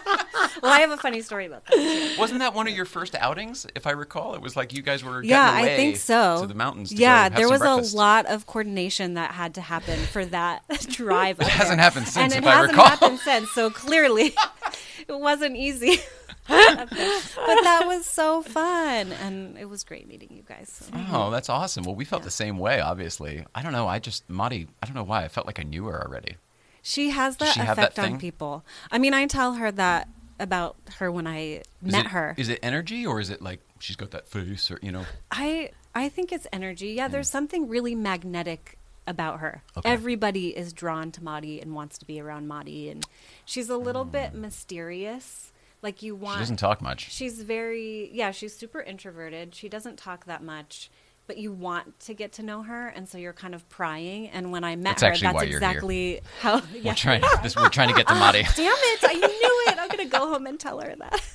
[0.63, 2.17] well, I have a funny story about that.
[2.19, 3.67] wasn't that one of your first outings?
[3.75, 5.23] If I recall, it was like you guys were.
[5.23, 6.41] Yeah, getting I think so.
[6.43, 6.91] To the mountains.
[6.91, 7.95] To yeah, there was breakfast.
[7.95, 11.41] a lot of coordination that had to happen for that drive.
[11.41, 11.85] It hasn't there.
[11.85, 12.87] happened since, and if it I hasn't recall.
[12.89, 13.51] happened since.
[13.51, 14.35] So clearly,
[15.09, 15.99] it wasn't easy.
[16.49, 20.69] but that was so fun, and it was great meeting you guys.
[20.71, 20.87] So.
[21.13, 21.85] Oh, that's awesome.
[21.85, 22.27] Well, we felt Yeah.
[22.27, 22.81] the same way.
[22.81, 23.87] Obviously, I don't know.
[23.87, 24.67] I just Madi.
[24.83, 25.25] I don't know why.
[25.25, 26.37] I felt like I knew her already.
[26.83, 28.65] She has that she have that effect on people.
[28.91, 30.09] I mean, I tell her that
[30.43, 32.35] about her when I Is met it, her.
[32.37, 35.05] Is it energy or is it like she's got that face or you know?
[35.31, 36.89] I I think it's energy.
[36.89, 37.33] Yeah, there's hmm.
[37.33, 39.63] something really magnetic about her.
[39.77, 39.89] Okay.
[39.89, 43.07] Everybody is drawn to Maudie and wants to be around Maudie, and
[43.45, 44.43] she's a little bit hmm.
[44.43, 45.53] mysterious.
[45.81, 46.37] Like you want.
[46.37, 47.11] She doesn't talk much.
[47.11, 48.31] She's very yeah.
[48.31, 49.55] She's super introverted.
[49.55, 50.91] She doesn't talk that much.
[51.29, 54.29] But you want to get to know her, and so you're kind of prying.
[54.29, 55.69] And when I met That's her, that's why you're here.
[55.69, 56.61] exactly how.
[56.85, 57.23] We're trying.
[57.43, 58.43] this, we're trying to get to Madi.
[58.57, 59.01] Damn it!
[59.05, 59.79] I knew it.
[59.79, 61.23] I'm gonna go home and tell her that.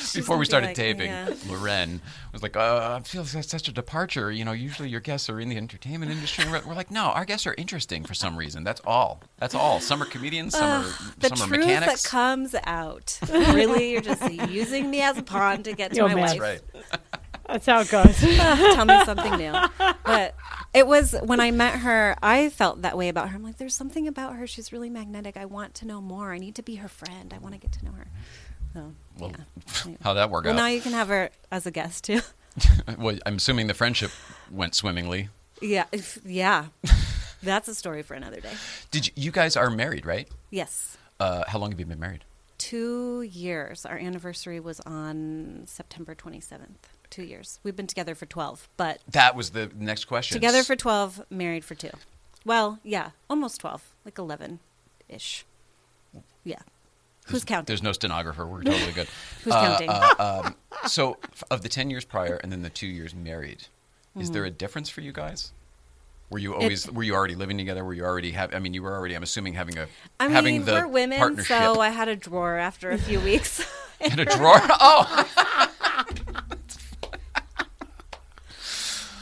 [0.00, 1.32] She's Before we started like, taping, yeah.
[1.48, 2.00] Loren
[2.32, 4.32] was like, uh, "I feel like such a departure.
[4.32, 7.04] You know, usually your guests are in the entertainment industry." And we're, we're like, "No,
[7.04, 8.64] our guests are interesting for some reason.
[8.64, 9.20] That's all.
[9.38, 9.78] That's all.
[9.80, 10.84] Some are comedians, some are
[11.18, 13.18] the some are truth mechanics." that comes out.
[13.28, 16.38] really, you're just using me as a pawn to get to Yo, my man.
[16.38, 16.62] wife.
[16.72, 17.10] That's right.
[17.52, 18.16] That's how it goes.
[18.20, 19.52] Tell me something new.
[20.04, 20.34] But
[20.72, 23.36] it was when I met her, I felt that way about her.
[23.36, 24.46] I'm like, there's something about her.
[24.46, 25.36] She's really magnetic.
[25.36, 26.32] I want to know more.
[26.32, 27.32] I need to be her friend.
[27.34, 28.06] I want to get to know her.
[28.72, 29.32] So, Well,
[29.86, 29.94] yeah.
[30.02, 30.56] how'd that work Well, out?
[30.56, 32.20] now you can have her as a guest too.
[32.98, 34.10] well, I'm assuming the friendship
[34.50, 35.28] went swimmingly.
[35.60, 36.66] yeah, if, yeah.
[37.42, 38.52] That's a story for another day.
[38.90, 40.28] Did you, you guys are married, right?
[40.50, 40.96] Yes.
[41.18, 42.24] Uh, how long have you been married?
[42.58, 43.86] Two years.
[43.86, 46.76] Our anniversary was on September 27th.
[47.10, 47.58] Two years.
[47.64, 50.36] We've been together for 12, but That was the next question.
[50.36, 51.90] together for 12, married for two.
[52.44, 54.60] Well, yeah, almost 12, like 11
[55.08, 55.44] ish.
[56.44, 56.60] Yeah.
[57.26, 57.66] Who's counting?
[57.66, 58.46] There's no stenographer.
[58.46, 59.08] We're totally good.
[59.44, 59.88] Who's Uh, counting?
[59.90, 60.14] uh,
[60.46, 60.54] um,
[60.88, 63.64] so, f- of the 10 years prior and then the two years married,
[64.18, 65.52] is there a difference for you guys?
[66.30, 67.84] Were you always were you already living together?
[67.84, 68.54] Were you already have?
[68.54, 69.16] I mean, you were already.
[69.16, 69.88] I'm assuming having a
[70.20, 73.18] I mean, having the we're women, partnership so I had a drawer after a few
[73.20, 73.64] weeks.
[74.00, 74.60] in a drawer.
[74.80, 75.68] Oh,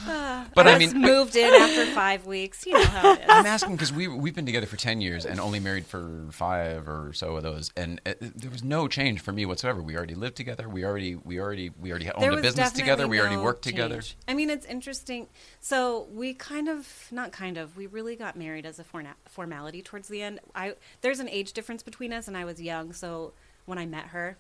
[0.09, 2.67] Uh, but I just mean, moved in after five weeks.
[2.67, 3.27] You know how it is.
[3.29, 6.89] I'm asking because we we've been together for ten years and only married for five
[6.89, 9.83] or so of those, and it, there was no change for me whatsoever.
[9.83, 10.69] We already lived together.
[10.69, 13.07] We already we already we already owned a business together.
[13.07, 14.03] We already no worked together.
[14.27, 15.29] I mean, it's interesting.
[15.61, 19.83] So we kind of, not kind of, we really got married as a forna- formality
[19.83, 20.41] towards the end.
[20.55, 22.93] I there's an age difference between us, and I was young.
[22.93, 23.33] So
[23.67, 24.37] when I met her,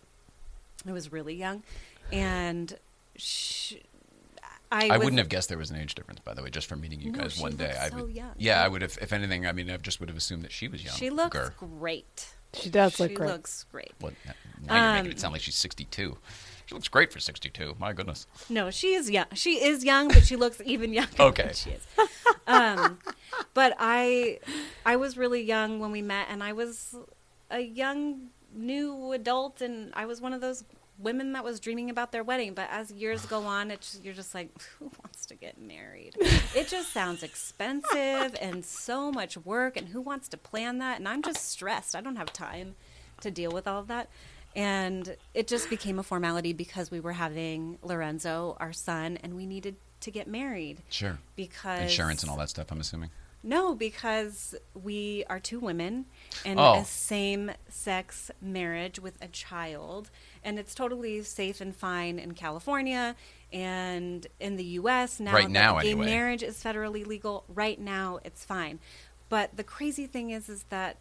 [0.87, 1.62] I was really young,
[2.12, 2.78] and
[3.16, 3.74] sh
[4.70, 6.66] I, I was- wouldn't have guessed there was an age difference, by the way, just
[6.66, 7.68] from meeting you No, guys she one day.
[7.68, 8.31] looks I so would, young.
[8.37, 8.98] yeah, I would have.
[9.00, 10.94] If anything, I mean, I just would have assumed that she was young.
[10.94, 12.28] She looks great.
[12.54, 13.28] She does look she great.
[13.31, 13.92] looks great.
[14.00, 14.14] What?
[14.66, 16.16] Now you're making Um, it sound like she's 62.
[16.66, 17.76] She looks great for 62.
[17.78, 18.26] My goodness.
[18.50, 19.26] No, she is young.
[19.35, 21.11] She is young, but she looks even younger.
[21.20, 21.44] Okay.
[21.44, 21.87] than she is.
[22.46, 22.98] Um,
[23.54, 24.38] but I,
[24.87, 26.94] I was really young when we met, and I was
[27.50, 30.64] a young new adult, and I was one of those
[30.98, 32.54] women that was dreaming about their wedding.
[32.54, 36.14] But as years go on, it's you're just like, who wants to get married?
[36.54, 40.98] It just sounds expensive and so much work, and who wants to plan that?
[40.98, 41.94] And I'm just stressed.
[41.94, 42.74] I don't have time
[43.20, 44.08] to deal with all of that.
[44.56, 49.46] And it just became a formality because we were having Lorenzo, our son, and we
[49.46, 51.18] needed to get married Sure.
[51.37, 53.11] because Insurance and all that stuff, I'm assuming.
[53.42, 56.06] No, because we are two women
[56.44, 56.80] in Oh.
[56.80, 60.11] a same-sex marriage with a child,
[60.44, 63.14] and it's totally safe and fine in California
[63.53, 65.20] and in the U.S.
[65.20, 65.33] now.
[65.33, 66.07] Right now, gay anyway.
[66.07, 67.44] marriage is federally legal.
[67.48, 68.79] Right now, it's fine.
[69.29, 70.96] But the crazy thing is, is that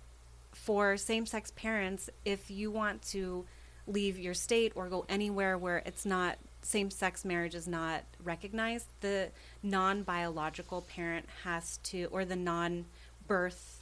[0.54, 3.46] for same-sex parents, if you want to
[3.86, 9.30] leave your state or go anywhere where it's not same-sex marriage is not recognized, the
[9.64, 13.74] non-biological parent has to, or the non-birth,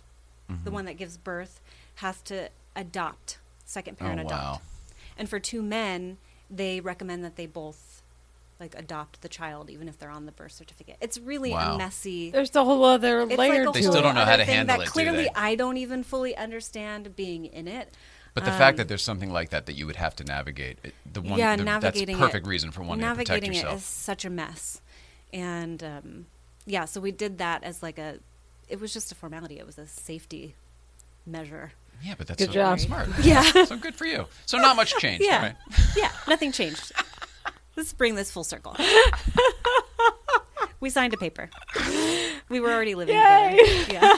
[0.47, 0.63] Mm-hmm.
[0.63, 1.59] the one that gives birth,
[1.95, 3.39] has to adopt.
[3.63, 4.43] Second parent Oh, adopt.
[4.43, 4.61] wow.
[5.17, 6.17] And for two men,
[6.49, 8.01] they recommend that they both
[8.59, 10.95] like adopt the child, even if they're on the birth certificate.
[11.01, 11.75] It's really Wow.
[11.75, 12.31] a messy.
[12.31, 14.43] There's a whole other It's layer like a They still whole don't know how other
[14.43, 15.29] to thing handle that it, do Clearly, they?
[15.35, 17.93] I don't even fully understand being in it.
[18.33, 20.79] But the Um, fact that there's something like that that you would have to navigate,
[21.11, 23.73] the one, yeah, the, navigating that's perfect it, reason for wanting to protect yourself.
[23.73, 24.81] it is such a mess,
[25.33, 26.25] and um,
[26.65, 28.19] yeah, so we did that as like a.
[28.67, 29.57] It was just a formality.
[29.59, 30.55] It was a safety
[31.25, 31.73] measure.
[32.03, 32.79] Yeah, but that's Good so job.
[32.79, 33.07] smart.
[33.23, 33.41] Yeah.
[33.65, 34.25] so good for you.
[34.45, 35.23] So not much changed.
[35.25, 35.55] Yeah, Right?
[35.97, 36.91] yeah, nothing changed.
[37.75, 38.75] Let's bring this full circle.
[40.79, 41.49] we signed a paper.
[42.49, 43.57] We were already living Yay.
[43.85, 43.93] together.
[43.93, 44.17] Yeah.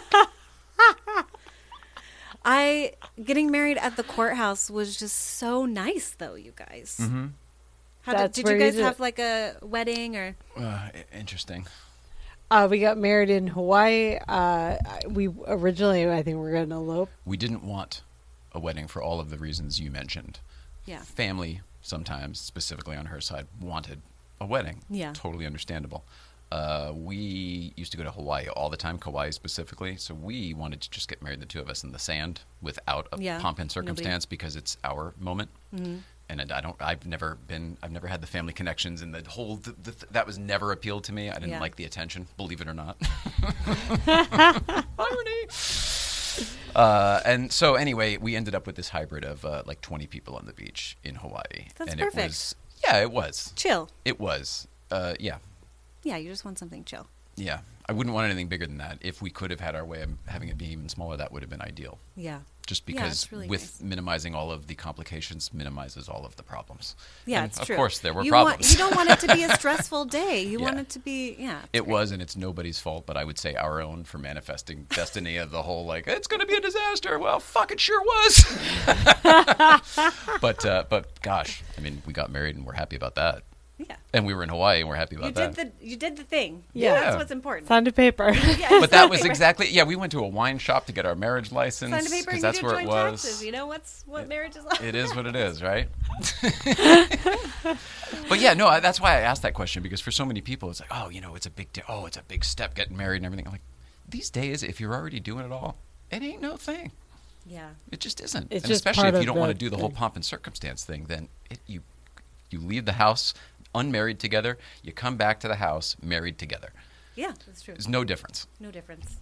[2.45, 6.35] I getting married at the courthouse was just so nice, though.
[6.35, 7.27] You guys, Mm-hmm.
[8.01, 10.37] How did, That's did where you you guys did have like a wedding or?
[10.55, 11.67] Uh, interesting.
[12.49, 14.17] Uh, we got married in Hawaii.
[14.27, 14.77] Uh,
[15.09, 17.09] we originally, I think, we were going to elope.
[17.25, 18.03] We didn't want
[18.53, 20.39] a wedding for all of the reasons you mentioned.
[20.85, 20.99] Yeah.
[20.99, 24.01] Family, sometimes, specifically on her side, wanted
[24.39, 24.81] a wedding.
[24.89, 25.11] Yeah.
[25.13, 26.05] Totally understandable.
[26.49, 29.97] Uh, we used to go to Hawaii all the time, Kauai specifically.
[29.97, 33.09] So we wanted to just get married, the two of us, in the sand without
[33.11, 35.49] a Yeah, pomp and nobody- circumstance because it's our moment.
[35.75, 35.97] Mm-hmm.
[36.29, 36.75] And I don't.
[36.81, 37.77] I've never been.
[37.81, 39.55] I've never had the family connections, and the whole.
[39.55, 41.29] The, the, that was never appealed to me.
[41.29, 41.59] I didn't Yeah.
[41.61, 42.97] like the attention, believe it or not.
[44.99, 45.47] Irony.
[46.75, 50.35] Uh, and so anyway, we ended up with this hybrid of uh, like 20 people
[50.35, 51.67] on the beach in Hawaii.
[51.77, 52.17] That's and perfect.
[52.17, 53.53] It was, yeah, it was.
[53.55, 53.89] Chill.
[54.05, 54.67] It was.
[54.91, 55.37] Uh, yeah,
[56.03, 57.07] Yeah, you just want something chill.
[57.35, 57.59] yeah.
[57.89, 58.97] I wouldn't want anything bigger than that.
[58.99, 61.41] If we could have had our way of having it be even smaller, that would
[61.41, 61.99] have been ideal.
[62.17, 62.39] Yeah.
[62.67, 63.81] Just because it's really with nice.
[63.81, 66.95] minimizing all of the complications minimizes all of the problems.
[67.25, 67.75] Yeah, And it's of true.
[67.77, 68.57] course, there were you problems.
[68.57, 70.43] Want, you don't want it to be a stressful day.
[70.43, 71.61] You want it to be, yeah.
[71.73, 71.87] It great.
[71.93, 75.49] was, and it's nobody's fault, but I would say our own for manifesting destiny of
[75.49, 77.17] the whole like it's going to be a disaster.
[77.17, 78.45] Well, fuck, it sure was.
[80.41, 83.43] but uh, but gosh, I mean, we got married and we're happy about that,
[83.79, 83.95] Yeah.
[84.11, 85.79] and we were in Hawaii and we're happy about You about did that.
[85.79, 86.63] the you did the thing.
[86.73, 86.99] Yeah.
[86.99, 87.67] That's what's important.
[87.67, 88.31] Signed a paper.
[88.33, 89.29] Yeah, but that was paper.
[89.31, 89.83] exactly yeah.
[89.83, 92.41] We went to a wine shop to get our marriage license Signed a paper and
[92.41, 93.21] that's did where it was.
[93.21, 93.43] taxes.
[93.45, 94.81] You know what's what marriage is like.
[94.81, 95.87] It is what it is, right?
[98.29, 100.69] but yeah, no, I- that's why I asked that question because for so many people,
[100.69, 102.97] it's like, oh, you know, it's a big, di- oh, it's a big step getting
[102.97, 103.45] married and everything.
[103.45, 103.61] I'm like,
[104.07, 105.77] these days, if you're already doing it all,
[106.11, 106.91] it ain't no thing.
[107.45, 107.69] Yeah.
[107.91, 108.47] It just isn't.
[108.51, 110.23] It's and just especially part if you don't want to do the whole pomp and
[110.25, 111.81] circumstance thing, then it, you
[112.49, 113.33] you leave the house
[113.75, 116.71] unmarried together, you come back to the house married together.
[117.15, 117.73] Yeah, that's true.
[117.73, 118.47] There's no difference.
[118.59, 119.17] No difference.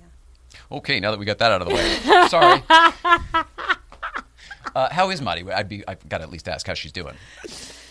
[0.00, 0.06] Yeah.
[0.78, 2.62] Okay, now that we got that out of the way, sorry.
[4.74, 5.48] Uh, how is Madi?
[5.52, 5.86] I'd be.
[5.86, 7.14] I've got to at least ask how she's doing.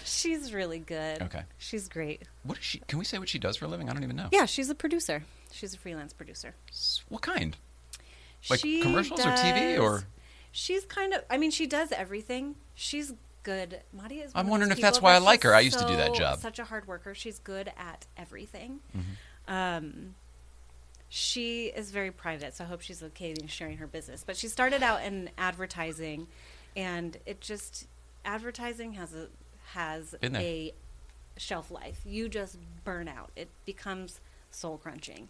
[0.03, 1.21] She's really good.
[1.21, 1.43] Okay.
[1.57, 2.23] She's great.
[2.43, 2.79] What is she?
[2.87, 3.89] Can we say what she does for a living?
[3.89, 4.27] I don't even know.
[4.33, 5.23] Yeah, she's a producer.
[5.51, 6.55] She's a freelance producer.
[6.69, 7.55] S- What kind?
[8.49, 10.03] Like commercials or TV or-
[10.51, 11.23] She's kind of.
[11.29, 12.55] I mean, she does everything.
[12.75, 13.13] She's
[13.43, 13.79] good.
[13.93, 14.33] Madi is.
[14.33, 15.53] one I'm wondering if that's why I like her.
[15.53, 16.39] I used to do that job.
[16.39, 17.13] Such a hard worker.
[17.13, 18.79] She's good at everything.
[18.97, 19.53] Mm-hmm.
[19.53, 20.15] Um,
[21.09, 24.23] she is very private, so I hope she's okay in sharing her business.
[24.25, 26.27] But she started out in advertising,
[26.75, 27.87] and it just
[28.25, 29.27] advertising has a
[29.73, 30.73] has a
[31.37, 32.01] shelf life.
[32.05, 33.31] You just burn out.
[33.35, 35.29] It becomes soul crunching.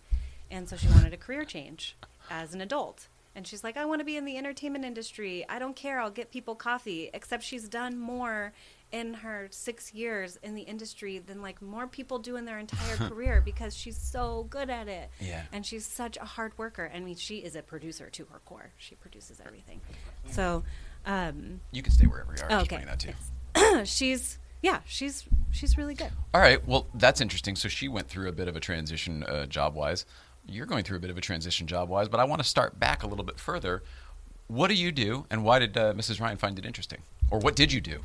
[0.51, 1.95] And so she wanted a career change
[2.29, 3.07] as an adult.
[3.35, 5.45] And she's like, I want to be in the entertainment industry.
[5.49, 5.99] I don't care.
[5.99, 7.09] I'll get people coffee.
[7.13, 8.53] Except she's done more
[8.91, 12.95] in her six years in the industry than like more people do in their entire
[13.09, 15.09] career because she's so good at it.
[15.19, 15.43] Yeah.
[15.51, 16.91] And she's such a hard worker.
[16.93, 18.71] I mean, she is a producer to her core.
[18.77, 19.81] She produces everything.
[20.29, 20.63] So,
[21.05, 22.51] um, You can stay wherever you are.
[22.51, 22.83] Oh, okay.
[22.85, 23.13] that too.
[23.55, 23.89] Yes.
[23.93, 26.09] she's yeah, she's she's really good.
[26.33, 26.65] All right.
[26.65, 27.55] Well, that's interesting.
[27.57, 30.05] So she went through a bit of a transition uh, job wise.
[30.45, 32.79] You're going through a bit of a transition job wise, but I want to start
[32.79, 33.83] back a little bit further.
[34.47, 36.19] What do you do, and why did uh, Mrs.
[36.19, 37.01] Ryan find it interesting,
[37.31, 38.01] or what did you do?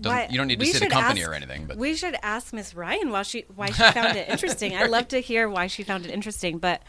[0.00, 2.52] You don't need to we say the company ask- or anything, but we should ask
[2.52, 4.74] Miss Ryan why she why she found it interesting.
[4.74, 6.58] I'd love to hear why she found it interesting.
[6.58, 6.82] But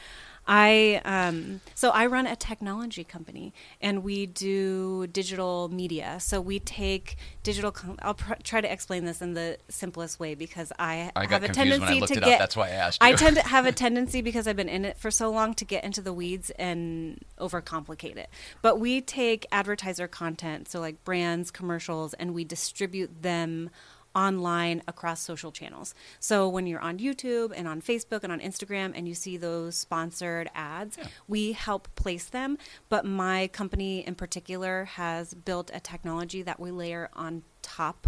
[0.46, 6.18] I um, so I run a technology company and we do digital media.
[6.20, 7.72] So we take digital.
[7.72, 11.44] con- I'll pr- try to explain this in the simplest way because I, I have
[11.44, 12.30] a confused when I tendency to it up.
[12.30, 12.40] get.
[12.40, 14.98] That's why I asked I tend to have a tendency because I've been in it
[14.98, 18.30] for so long to get into the weeds and overcomplicate it.
[18.62, 23.70] But we take advertiser content, so like brands, commercials, and we distribute them
[24.16, 25.94] online across social channels.
[26.20, 29.76] So when you're on YouTube and on Facebook and on Instagram and you see those
[29.76, 30.98] sponsored ads,
[31.28, 32.58] we help place them.
[32.90, 38.08] But my company in particular has built a technology that we layer on top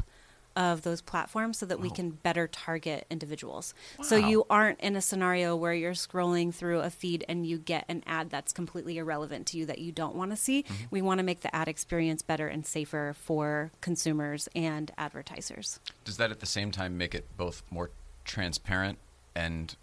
[0.56, 3.74] of those platforms so that we can better target individuals.
[4.02, 7.86] So you aren't in a scenario where you're scrolling through a feed and you get
[7.90, 10.66] an ad that's completely irrelevant to you that you don't want to see.
[10.90, 15.80] We want to make the ad experience better and safer for consumers and advertisers.
[16.04, 17.92] does that at the same time make it both more
[18.24, 18.98] transparent
[19.36, 19.76] and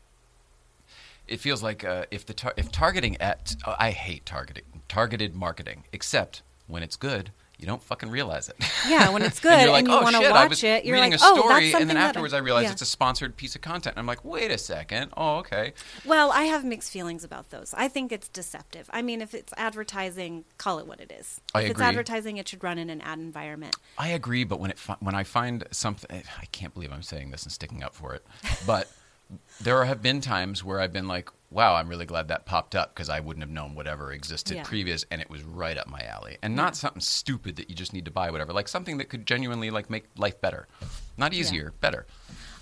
[1.29, 5.35] it feels like uh, if the tar- if targeting at uh, I hate targeting targeted
[5.35, 7.31] marketing except when it's good
[7.63, 8.57] you don't fucking realize it.
[8.89, 10.51] Yeah, when it's and good you're like, and you oh want to shit, I watch
[10.51, 12.39] was it, you're reading like, a oh, story, that's and then that I- afterwards I,
[12.39, 12.73] realize yeah.
[12.73, 13.95] it's a sponsored piece of content.
[13.95, 15.73] And I'm like, wait a second, oh okay.
[16.05, 17.73] Well, I have mixed feelings about those.
[17.77, 18.91] I think it's deceptive.
[18.93, 21.41] I mean, if it's advertising, call it what it is.
[21.55, 21.71] I if agree.
[21.71, 23.77] it's advertising, it should run in an ad environment.
[23.97, 27.03] I agree, but when it fi- when I find something, eh, I can't believe I'm
[27.03, 28.27] saying this and sticking up for it,
[28.67, 28.91] but
[29.61, 32.95] there have been times where I've been like, "Wow, I'm really glad that popped up
[32.95, 34.63] because I wouldn't have known whatever existed Yeah.
[34.65, 37.93] previous, and it was right up my alley." And not something stupid that you just
[37.93, 40.69] need to buy, whatever, like something that could genuinely like make life better,
[41.17, 42.07] not easier, better.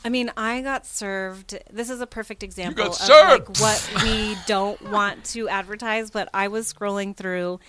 [0.04, 1.58] I mean, I got served.
[1.70, 6.10] This is a perfect example of like what we don't want to advertise.
[6.10, 7.60] But I was scrolling through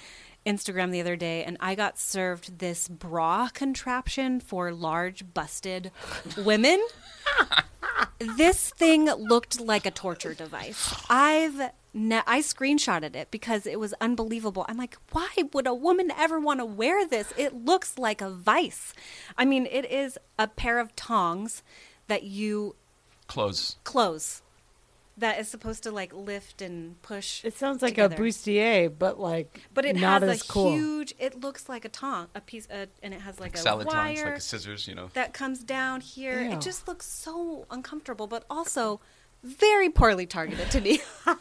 [0.45, 5.91] Instagram the other day, and I got served this bra contraption for large busted
[6.37, 6.83] women.
[8.19, 10.95] this thing looked like a torture device.
[11.09, 14.65] I've ne- I screenshotted it because it was unbelievable.
[14.67, 17.33] I'm like, why would a woman ever want to wear this?
[17.37, 18.93] It looks like a vice.
[19.37, 21.63] I mean, it is a pair of tongs
[22.07, 22.75] that you
[23.27, 23.77] Clothes.
[23.83, 24.41] close
[25.17, 27.43] that is supposed to like lift and push.
[27.45, 28.15] It sounds like together.
[28.15, 30.71] a bustier, but like But it not has as a cool.
[30.71, 31.13] huge.
[31.19, 33.87] It looks like a tong, a piece, uh, and it has like, Like a salad
[33.87, 35.09] wire tongs, like a scissors, you know.
[35.13, 36.41] that comes down here.
[36.41, 36.51] Ew.
[36.51, 38.99] It just looks so uncomfortable, but also
[39.43, 41.01] very poorly targeted to me.
[41.25, 41.35] Why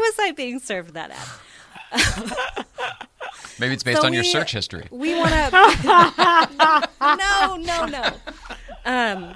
[0.00, 1.28] was I being served that ad?
[3.58, 4.86] Maybe it's based So on your search history.
[4.90, 6.88] We want to.
[7.00, 8.12] no, no, no.
[8.84, 9.34] Um,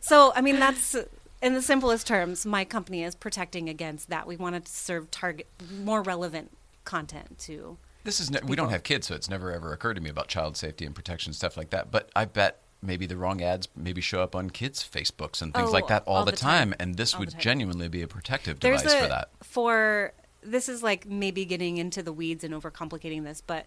[0.00, 0.96] so, I mean, that's
[1.42, 2.44] in the simplest terms.
[2.46, 4.26] My company is protecting against that.
[4.26, 5.46] We want to serve target
[5.82, 6.50] more relevant
[6.84, 7.76] content to.
[8.04, 10.28] This is ne- we don't have kids, so it's never ever occurred to me about
[10.28, 11.90] child safety and protection stuff like that.
[11.90, 15.68] But I bet maybe the wrong ads maybe show up on kids' Facebooks and things
[15.68, 16.76] Oh, like that all, all the, the time, time.
[16.80, 19.28] and this All would genuinely be a protective There's device a for that.
[19.42, 23.66] for this is like maybe getting into the weeds and overcomplicating this, but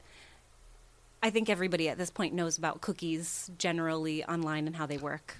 [1.21, 5.37] I think everybody at this point knows about cookies generally online and how they work.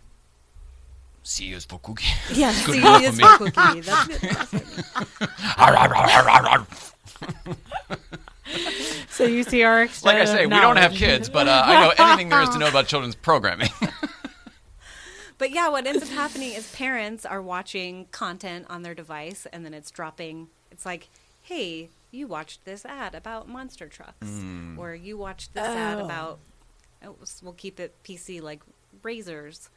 [1.24, 2.06] C is for cookie.
[2.34, 3.24] Yeah, Good see, enough for me.
[3.24, 3.80] for cookie.
[3.82, 4.22] That's good.
[4.22, 4.54] That's.
[9.10, 11.94] So you see our like I say, we don't have kids, but uh, I know
[12.06, 13.70] anything there is to know about children's programming.
[15.40, 19.66] But yeah, what ends up happening is parents are watching content on their device and
[19.66, 20.48] then it's dropping.
[20.72, 21.10] It's like,
[21.42, 24.26] hey, you watched this ad about monster trucks.
[24.26, 24.78] Mm.
[24.78, 26.06] Or you watched this ad Oh.
[26.06, 26.40] about,
[27.04, 28.62] oh, we'll keep it PC, like
[29.02, 29.70] razors.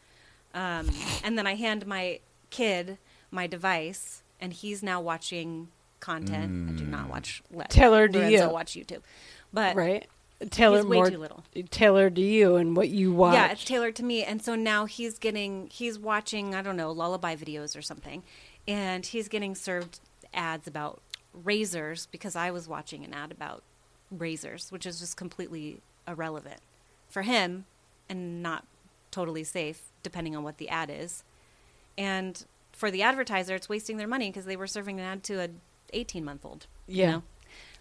[0.57, 0.90] Um,
[1.23, 2.19] and then I hand my
[2.51, 2.99] kid
[3.31, 5.69] my device and he's now watching
[6.01, 6.71] content.
[6.71, 6.88] I do Mm.
[6.88, 8.53] not watch let Tailored to Lorenzo you.
[8.53, 9.03] watch YouTube.
[9.53, 10.07] But right?
[10.51, 11.45] Tailored he's way more too little.
[11.71, 13.35] tailored to you and what you watch.
[13.35, 14.23] Yeah, it's tailored to me.
[14.23, 18.23] And so now he's getting, he's watching, I don't know, lullaby videos or something.
[18.69, 20.01] And he's getting served
[20.35, 21.01] ads about
[21.33, 23.62] razors because I was watching an ad about
[24.11, 26.61] razors, which is just completely irrelevant
[27.09, 27.64] for him
[28.09, 28.64] and not
[29.11, 31.25] totally safe, depending on what the ad is.
[31.99, 35.41] And for the advertiser, it's wasting their money because they were serving an ad to
[35.41, 35.61] an
[35.93, 36.68] 18 month old.
[36.87, 37.07] Yeah.
[37.07, 37.22] You know?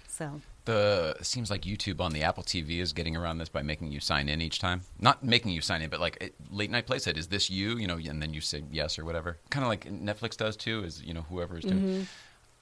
[0.08, 0.42] So.
[0.64, 3.92] the it seems like YouTube on the Apple TV is getting around this by making
[3.92, 4.82] you sign in each time.
[5.00, 7.78] Not making you sign in, but like it, late night play said, is this you?
[7.78, 9.38] You know, and then you say yes or whatever.
[9.52, 10.84] Kind of like Netflix does too.
[10.84, 11.80] Is you know whoever is doing.
[11.84, 12.04] Mm-hmm.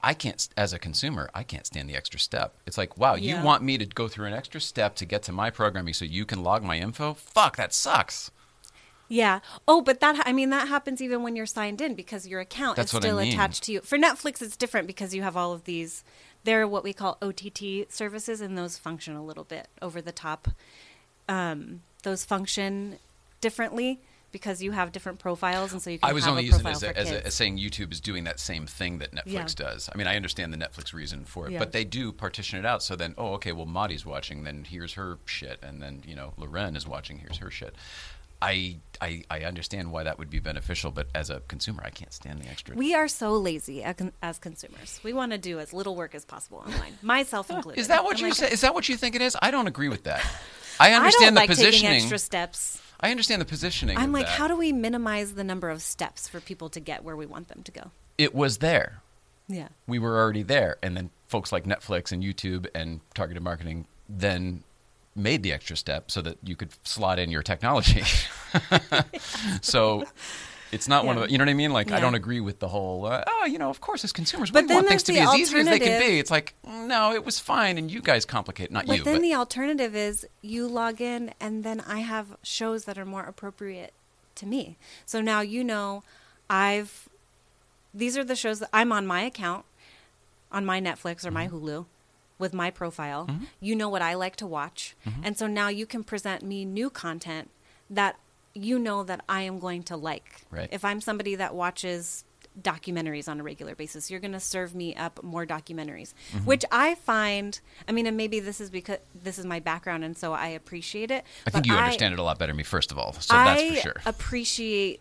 [0.02, 2.56] I can't, as a consumer, I can't stand the extra step.
[2.66, 3.38] It's like, wow, Yeah.
[3.38, 6.04] you want me to go through an extra step to get to my programming so
[6.04, 7.14] you can log my info?
[7.14, 8.30] Fuck, that sucks.
[9.08, 9.40] Yeah.
[9.68, 12.76] Oh, but that I mean that happens even when you're signed in because your account
[12.76, 13.32] That's is what I still mean.
[13.32, 13.80] attached to you.
[13.80, 16.04] For Netflix, it's different because you have all of these.
[16.44, 20.48] They're what we call OTT services, and those function a little bit over the top.
[21.28, 22.98] Um, those function
[23.40, 24.00] differently
[24.30, 26.10] because you have different profiles, and so you can.
[26.10, 28.00] I was have only a using it as, a, as, a, as saying YouTube is
[28.00, 29.46] doing that same thing that Netflix Yeah.
[29.70, 29.88] does.
[29.94, 31.60] I mean, I understand the Netflix reason for it, Yeah.
[31.60, 32.82] but they do partition it out.
[32.82, 36.34] So then, oh, okay, well, Maudie's watching, then here's her shit, and then you know,
[36.36, 37.74] Loren is watching, here's her shit.
[38.44, 42.12] I, I I understand why that would be beneficial, but as a consumer, I can't
[42.12, 42.76] stand the extra.
[42.76, 45.00] We are so lazy as, consumers.
[45.02, 47.80] We want to do as little work as possible online, myself included.
[47.80, 48.50] is that what I'm you like, say?
[48.50, 49.36] Is that what you think it is?
[49.40, 50.24] I don't agree with that.
[50.80, 51.96] I I understand don't the like positioning.
[51.96, 52.80] extra steps.
[53.00, 53.96] I understand the positioning.
[53.98, 54.38] I'm like, that.
[54.38, 57.48] how do we minimize the number of steps for people to get where we want
[57.48, 57.90] them to go?
[58.16, 59.00] it was there?
[59.48, 59.68] Yeah.
[59.86, 60.76] we were already there.
[60.82, 64.62] And then folks like Netflix and YouTube and targeted marketing then
[65.16, 68.02] made the extra step so that you could slot in your technology.
[69.60, 70.04] so
[70.72, 71.72] it's not one of the, you know what I mean?
[71.72, 74.50] Like, I don't agree with the whole, uh, oh, you know, of course, as consumers,
[74.50, 76.18] But we want things to be as easy as they can be.
[76.18, 77.78] It's like, no, it was fine.
[77.78, 79.04] And you guys complicate, not But you.
[79.04, 82.98] then but then the alternative is you log in and then I have shows that
[82.98, 83.92] are more appropriate
[84.36, 84.76] to me.
[85.06, 86.02] So now you know
[86.50, 87.08] I've
[87.94, 89.64] these are the shows that I'm on my account
[90.50, 91.64] on my Netflix or my Mm-hmm.
[91.64, 91.86] Hulu
[92.38, 93.28] with my profile.
[93.60, 94.96] You know what I like to watch.
[95.06, 95.20] Mm-hmm.
[95.24, 97.50] And so now you can present me new content
[97.88, 98.16] that
[98.54, 100.46] you know that I am going to like.
[100.50, 100.68] Right.
[100.72, 102.24] If I'm somebody that watches
[102.60, 106.44] documentaries on a regular basis, you're going to serve me up more documentaries, Mm-hmm.
[106.44, 110.16] which I find, I mean, and maybe this is because this is my background and
[110.16, 111.24] so I appreciate it.
[111.46, 113.12] I think you understand it a lot better than me, first of all.
[113.14, 113.96] So that's for sure.
[114.06, 115.00] appreciate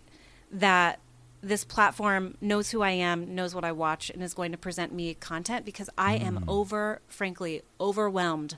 [0.52, 1.00] that
[1.44, 4.94] this platform knows who I am, knows what I watch, and is going to present
[4.94, 6.26] me content because I Mm.
[6.26, 8.58] am over, frankly, overwhelmed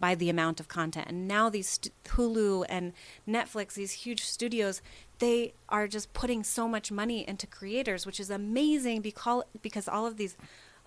[0.00, 1.06] by the amount of content.
[1.08, 2.92] And now these st- Hulu and
[3.26, 4.82] Netflix, these huge studios,
[5.20, 10.04] they are just putting so much money into creators, which is amazing because because all
[10.04, 10.36] of these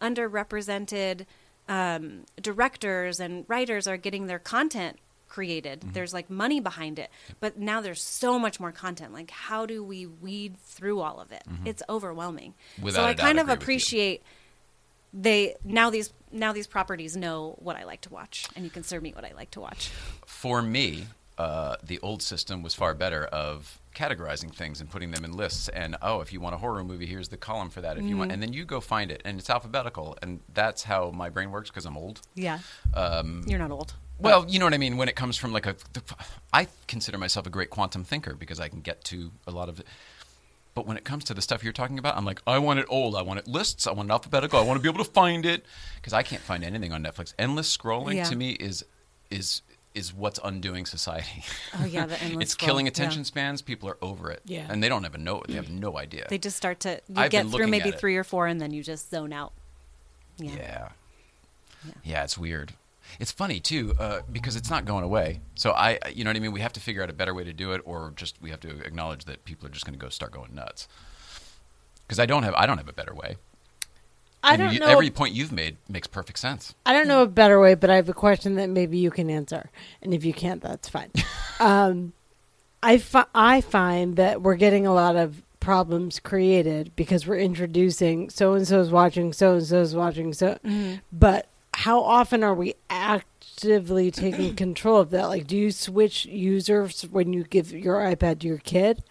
[0.02, 1.26] underrepresented
[1.70, 4.98] um, directors and writers are getting their content
[5.28, 5.82] created.
[5.82, 5.92] Mm-hmm.
[5.94, 7.10] There's like money behind it,
[7.40, 9.14] but now there's so much more content.
[9.14, 11.44] Like, how do we weed through all of it?
[11.66, 12.54] It's overwhelming.
[12.76, 12.86] Mm-hmm.
[12.86, 13.54] Without so I kind of you.
[13.54, 14.24] appreciate
[15.14, 18.84] they now these now these properties know what I like to watch, and you can
[18.84, 19.90] serve me what I like to watch.
[20.26, 21.06] for me,
[21.38, 25.70] uh, the old system was far better of categorizing things and putting them in lists.
[25.70, 27.98] And oh, if you want a horror movie, here's the column for that.
[27.98, 28.20] If you Mm-hmm.
[28.20, 31.50] want, and then you go find it, and it's alphabetical, and that's how my brain
[31.52, 32.22] works because I'm old.
[32.36, 32.60] Yeah,
[32.94, 33.94] Um, you're not old.
[34.20, 34.97] Well, you know what I mean.
[34.97, 35.76] When it comes from like a,
[36.53, 39.82] I consider myself a great quantum thinker because I can get to a lot of.
[40.74, 42.86] But when it comes to the stuff you're talking about, I'm like, I want it
[42.88, 43.15] old.
[43.15, 43.88] I want it lists.
[43.88, 44.59] I want it alphabetical.
[44.59, 45.65] I want to be able to find it
[45.95, 47.34] because I can't find anything on Netflix.
[47.39, 48.24] Endless scrolling Yeah.
[48.26, 48.86] to me is
[49.32, 49.61] is
[49.95, 51.43] is what's undoing society.
[51.80, 52.43] Oh yeah, the endless.
[52.43, 52.68] it's scroll.
[52.68, 52.91] killing Yeah.
[52.91, 53.63] attention spans.
[53.63, 54.41] People are over it.
[54.45, 54.68] Yeah.
[54.70, 55.41] And they don't even know.
[55.41, 55.47] It.
[55.47, 56.28] They have no idea.
[56.30, 58.84] They just start to you I've get through maybe three or four, and then you
[58.84, 59.53] just zone out.
[60.38, 60.51] Yeah.
[60.51, 60.89] yeah.
[61.86, 61.91] Yeah.
[62.03, 62.74] Yeah, it's weird.
[63.20, 65.41] It's funny too uh, because it's not going away.
[65.55, 66.51] So I, you know what I mean.
[66.51, 68.59] We have to figure out a better way to do it, or just we have
[68.61, 70.88] to acknowledge that people are just going to go start going nuts.
[72.05, 73.36] Because I don't have, I don't have a better way.
[74.43, 74.88] I And don't you- know.
[74.88, 76.74] Every point you've made makes perfect sense.
[76.86, 79.30] I don't know a better way, but I have a question that maybe you can
[79.30, 79.70] answer,
[80.01, 81.11] and if you can't, that's fine.
[81.59, 82.13] um,
[82.84, 88.30] I fi- I find that we're getting a lot of problems created because we're introducing
[88.30, 90.57] so and so's watching, so and so's watching, so.
[91.11, 91.47] But
[91.78, 95.28] how often are we actively taking control of that?
[95.28, 99.04] Like, do you switch users when you give your iPad to your kid,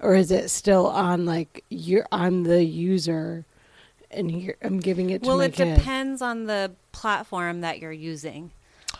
[0.00, 3.44] or is it still on like you're I'm the user?
[4.10, 5.76] And here I'm giving it to Well, my it kid.
[5.76, 8.52] depends on the platform that you're using.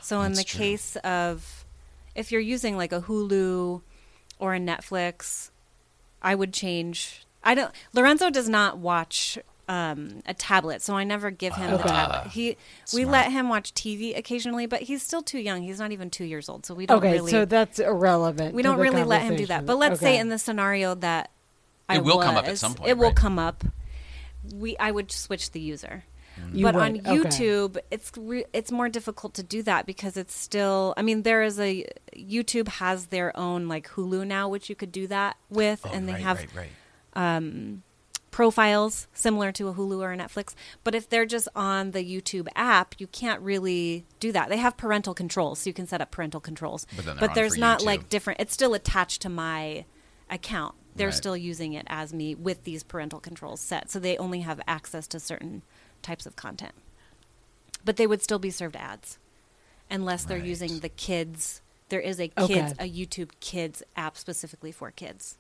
[0.02, 0.58] So in the true.
[0.58, 1.64] case of
[2.14, 3.80] if you're using like a Hulu
[4.38, 5.48] or a Netflix,
[6.20, 7.24] I would change.
[7.42, 7.72] I don't.
[7.94, 9.38] Lorenzo does not watch
[9.68, 12.22] um, a tablet, so I never give him the tablet.
[12.26, 12.56] Ah, he
[12.94, 13.08] we Smart.
[13.12, 15.62] let him watch TV occasionally, but he's still too young.
[15.62, 18.54] He's not even two years old, so we don't okay, really so that's irrelevant.
[18.54, 19.58] we to don't the really let him do that.
[19.60, 19.66] conversation.
[19.66, 20.18] But let's say Okay.
[20.20, 21.30] in the scenario that
[21.88, 23.16] I It will come up at was, some point, It will right?
[23.16, 23.64] come up.
[24.54, 26.04] We I would switch the user.
[26.40, 26.54] Mm.
[26.54, 27.16] You but would, on okay.
[27.16, 30.94] YouTube, it's re- it's more difficult to do that because it's still.
[30.96, 31.84] I mean, there is a
[32.16, 36.08] YouTube has their own like Hulu now, which you could do that with, Oh, and
[36.08, 37.36] they have right, right.
[37.36, 37.82] Um,
[38.30, 40.54] profiles similar to a Hulu or a Netflix.
[40.84, 44.48] But if they're just on the YouTube app, you can't really do that.
[44.48, 46.86] They have parental controls, so you can set up parental controls.
[46.96, 47.86] But then they're on there's for you, not too.
[47.86, 48.40] like different.
[48.40, 49.84] It's still attached to my
[50.30, 50.74] account.
[50.94, 51.14] They're Right.
[51.14, 55.06] still using it as me with these parental controls set, so they only have access
[55.08, 55.62] to certain
[56.02, 56.74] types of content.
[57.84, 59.18] But they would still be served ads
[59.90, 60.46] unless they're Right.
[60.46, 61.62] using the kids.
[61.88, 62.54] There is a Okay.
[62.54, 65.38] kids a YouTube Kids app specifically for kids.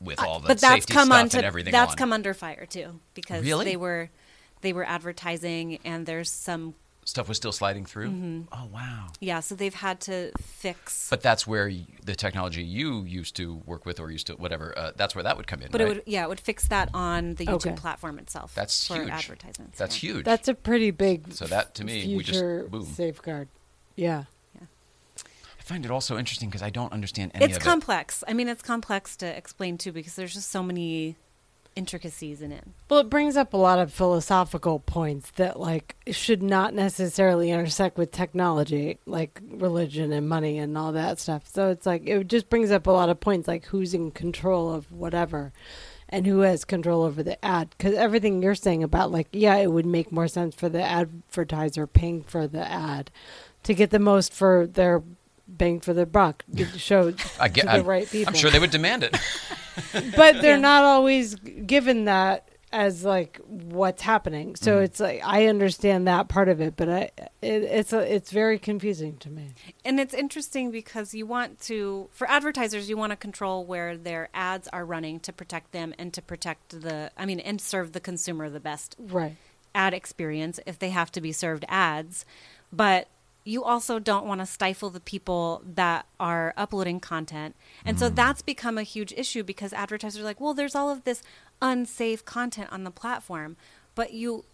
[0.00, 1.96] With all the but that's safety come stuff onto and everything that's on.
[1.96, 3.64] come under fire too because Really?
[3.64, 4.10] they were
[4.60, 6.74] they were advertising and there's some
[7.08, 8.08] Stuff was still sliding through.
[8.08, 8.40] Mm-hmm.
[8.50, 9.06] Oh wow!
[9.20, 13.62] yeah so they've had to fix But that's where y the technology you used to
[13.64, 14.76] work with or used to whatever.
[14.76, 15.68] Uh, that's where that would come in.
[15.70, 15.86] but right?
[15.88, 17.72] it would yeah it would fix that on the YouTube Okay.
[17.76, 19.10] platform itself That's for huge.
[19.10, 20.12] advertisements That's yeah.
[20.14, 20.24] huge.
[20.24, 21.32] That's a pretty big.
[21.32, 22.84] So that, to me, we just- future boom.
[22.84, 23.48] safeguard.
[23.94, 24.24] Yeah.
[25.66, 28.48] I find it also interesting because I don't understand any it's of complex i mean
[28.48, 31.16] it's complex to explain too because there's just so many
[31.74, 36.42] intricacies in it Well, it brings up a lot of philosophical points that like should
[36.42, 41.46] not necessarily intersect with technology, like religion and money and all that stuff.
[41.46, 44.72] So it's like it just brings up a lot of points, like who's in control
[44.72, 45.52] of whatever,
[46.08, 47.74] and who has control over the ad.
[47.76, 51.86] Because everything you're saying about like, yeah, it would make more sense for the advertiser
[51.86, 53.10] paying for the ad
[53.64, 55.02] to get the most for their
[55.48, 57.12] bang for their buck to show.
[57.40, 57.62] I get.
[57.62, 58.30] to the I'm, right people.
[58.32, 59.16] I'm sure they would demand it.
[60.16, 60.56] but they're Yeah.
[60.56, 64.56] not always given that as like what's happening.
[64.56, 64.84] So mm-hmm.
[64.84, 68.58] it's like I understand that part of it, but I it, it's a, it's very
[68.58, 69.54] confusing to me.
[69.84, 74.28] and it's interesting because you want to for advertisers you want to control where their
[74.34, 78.00] ads are running to protect them and to protect the i mean and serve the
[78.00, 79.36] consumer the best Right.
[79.74, 82.24] ad experience if they have to be served ads
[82.72, 83.06] but
[83.46, 88.14] you also don't want to stifle the people that are uploading content and so mm.
[88.14, 91.22] that's become a huge issue because advertisers are like well there's all of this
[91.62, 93.56] unsafe content on the platform
[93.94, 94.44] but you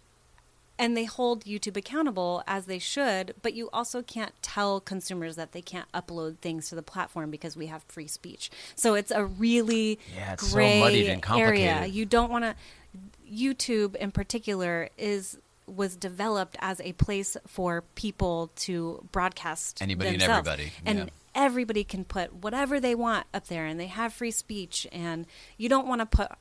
[0.79, 5.51] and they hold YouTube accountable as they should, but you also can't tell consumers that
[5.51, 8.49] they can't upload things to the platform because we have free speech.
[8.75, 11.69] So it's a really Yeah, it's so gray muddied and complicated.
[11.69, 11.85] area.
[11.85, 12.55] You don't want to.
[13.31, 15.37] YouTube in particular is
[15.75, 21.05] was developed as a place for people to broadcast Anybody and everybody, and yeah.
[21.35, 24.87] everybody can put whatever they want up there, and they have free speech.
[24.91, 25.25] And
[25.57, 26.31] you don't want to put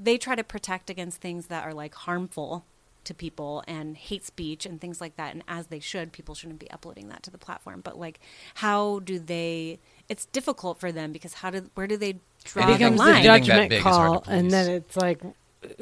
[0.00, 2.64] they try to protect against things that are like harmful
[3.04, 6.58] to people and hate speech and things like that and as they should people shouldn't
[6.58, 8.20] be uploading that to the platform but like
[8.54, 9.78] how do they
[10.08, 13.04] it's difficult for them because how do where do they draw It the becomes the
[13.04, 15.22] line judgment big is hard call, and then it's like,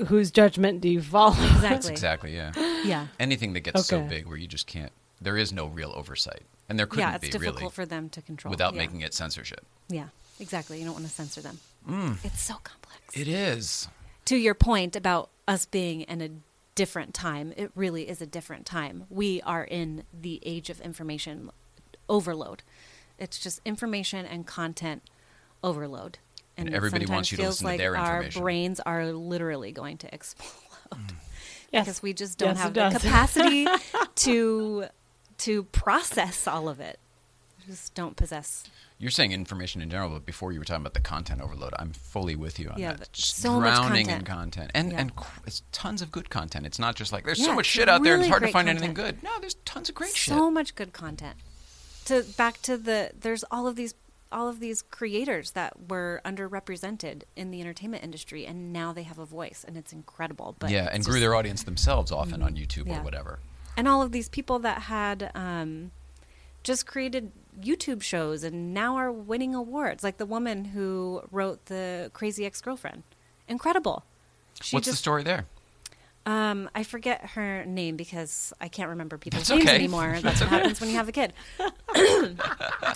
[0.07, 1.33] whose judgment do you follow?
[1.55, 2.35] exactly exactly.
[2.35, 2.53] Yeah.
[2.85, 4.93] yeah Anything that gets so big where you just can't.
[5.21, 8.09] There is no real oversight, and there couldn't yeah it's be difficult really for them
[8.11, 8.79] to control without yeah.
[8.83, 9.65] making it censorship.
[9.89, 10.09] yeah
[10.39, 11.59] exactly you don't want to censor them
[11.89, 12.23] Mm.
[12.25, 13.89] it's so complex It is.
[14.27, 16.29] to your point about us being in a
[16.75, 19.05] different time, it really is a different time.
[19.09, 21.51] We are in the age of information
[22.09, 22.63] overload.
[23.19, 25.03] It's just information and content
[25.63, 26.19] overload.
[26.59, 28.43] And it everybody wants you to feels listen to like their our information.
[28.43, 30.49] brains are literally going to explode
[30.95, 31.15] mm.
[31.73, 31.85] Yes.
[31.85, 32.93] because we just don't Yes, have the does.
[33.03, 33.67] capacity
[34.17, 34.87] to
[35.39, 36.99] to process all of it.
[37.59, 38.65] We just don't possess
[38.99, 41.93] You're saying information in general, but before you were talking about the content overload, I'm
[41.93, 42.99] fully with you on Yeah, that.
[43.01, 44.27] but Just so much drowning in content.
[44.27, 45.01] content, and Yeah.
[45.01, 45.13] and
[45.47, 46.65] it's tons of good content.
[46.65, 48.47] It's not just like there's Yeah, so much shit out there, and it's hard to
[48.47, 49.23] great find anything good.
[49.23, 50.35] No, there's tons of great so shit.
[50.35, 51.37] So much good content.
[52.07, 53.95] To back to the there's all of these
[54.33, 59.19] all of these creators that were underrepresented in the entertainment industry and now they have
[59.19, 60.57] a voice and it's incredible.
[60.59, 63.01] But yeah, and grew just- their audience themselves often on YouTube Yeah.
[63.01, 63.39] or whatever.
[63.77, 65.91] and all of these people that had um,
[66.65, 72.11] just created YouTube shows and now are winning awards, like the woman who wrote the
[72.15, 73.03] Crazy Ex Girlfriend.
[73.49, 74.05] Incredible.
[74.61, 75.47] She What's the story there?
[76.27, 79.77] Um, I forget her name because I can't remember people's That's names okay.
[79.77, 80.19] anymore.
[80.23, 81.33] That's what happens when you have a kid.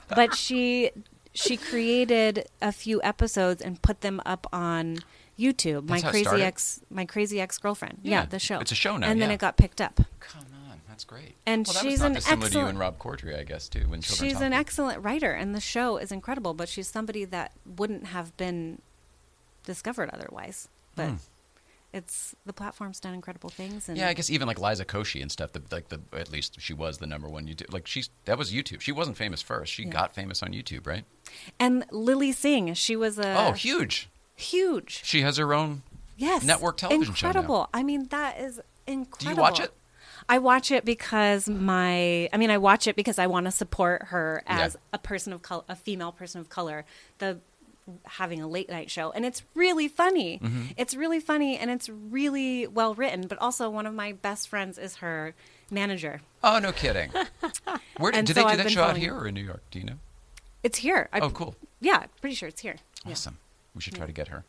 [0.09, 0.91] but she
[1.33, 4.99] she created a few episodes and put them up on
[5.39, 5.87] YouTube.
[5.87, 7.99] That's my crazy ex, my crazy ex girlfriend.
[8.03, 8.59] Yeah, Yeah, the show.
[8.61, 9.35] it's a show now, and then yeah.
[9.35, 10.01] it got picked up.
[10.21, 11.35] Come on, that's great.
[11.47, 13.85] And well, she's an dissimilar to you excellent- and Rob Corddry, I guess, too.
[13.89, 16.53] When She's an excellent writer, and the show is incredible.
[16.53, 18.81] But she's somebody that wouldn't have been
[19.65, 20.69] discovered otherwise.
[20.97, 21.15] But Hmm.
[21.93, 23.89] It's the platform's done incredible things.
[23.89, 25.53] And Yeah, I guess even like Liza Koshy and stuff.
[25.53, 27.73] The, like the at least she was the number one YouTube.
[27.73, 28.81] Like she's that was YouTube.
[28.81, 29.73] She wasn't famous first.
[29.73, 29.91] She Yeah.
[29.91, 31.05] got famous on YouTube, right?
[31.59, 34.09] And Lilly Singh, she was a oh, huge.
[34.37, 35.05] huge.
[35.05, 35.83] She has her own.
[36.17, 36.45] Yes.
[36.45, 37.29] network television show.
[37.29, 37.69] Incredible.
[37.73, 39.19] I mean, that is incredible.
[39.19, 39.73] Do you watch it?
[40.29, 44.05] I watch it because my I mean I watch it because I want to support
[44.09, 44.61] her Yeah.
[44.61, 46.85] as a person of color, a female person of color.
[47.19, 47.41] The
[48.05, 50.39] having a late night show and it's really funny.
[50.43, 50.63] Mm-hmm.
[50.77, 54.79] It's really funny and it's really well written, but also one of my best friends
[54.79, 55.35] is her
[55.71, 56.21] manager.
[56.43, 57.11] Oh, no kidding.
[57.99, 59.63] Where did, And so they do I've that show out here or in New York?
[59.71, 59.99] Do you know?
[60.63, 61.09] It's here.
[61.13, 61.55] I, Oh, cool.
[61.81, 62.77] Yeah, pretty sure it's here.
[63.05, 63.13] Yeah.
[63.13, 63.39] Awesome.
[63.75, 64.45] We should try to get her,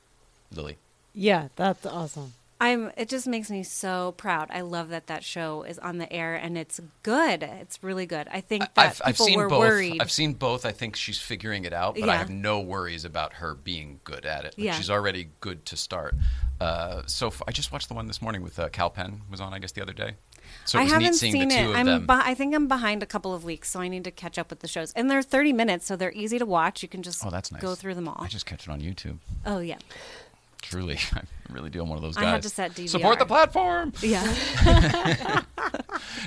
[0.53, 0.77] Lily.
[1.13, 2.33] Yeah, that's awesome.
[2.61, 2.91] I'm.
[2.95, 4.49] It just makes me so proud.
[4.51, 7.41] I love that that show is on the air and it's good.
[7.43, 8.27] It's really good.
[8.31, 9.59] I think that I've, people I've seen were both.
[9.59, 9.97] worried.
[9.99, 10.65] I've seen both.
[10.65, 14.25] I think she's figuring it out, but I have no worries about her being good
[14.25, 14.55] at it.
[14.57, 14.73] Like, Yeah.
[14.75, 16.13] She's already good to start.
[16.59, 19.41] Uh, so f- I just watched the one this morning with uh, Kal Penn was
[19.41, 20.13] on, I guess, the other day.
[20.65, 21.65] So it I haven't neat seeing seen the it.
[21.71, 21.85] of I'm.
[21.87, 22.05] them.
[22.05, 24.51] Be- I think I'm behind a couple of weeks, so I need to catch up
[24.51, 24.91] with the shows.
[24.93, 26.83] And they're 30 minutes, so they're easy to watch.
[26.83, 27.61] You can just oh, that's nice.
[27.61, 28.17] go through them all.
[28.19, 29.17] I just catch it on YouTube.
[29.47, 29.77] oh yeah,
[30.61, 31.81] Truly, I really do.
[31.81, 32.23] I'm one of those guys.
[32.23, 32.33] I guys.
[32.55, 33.93] had to set Support the platform.
[34.01, 35.43] yeah.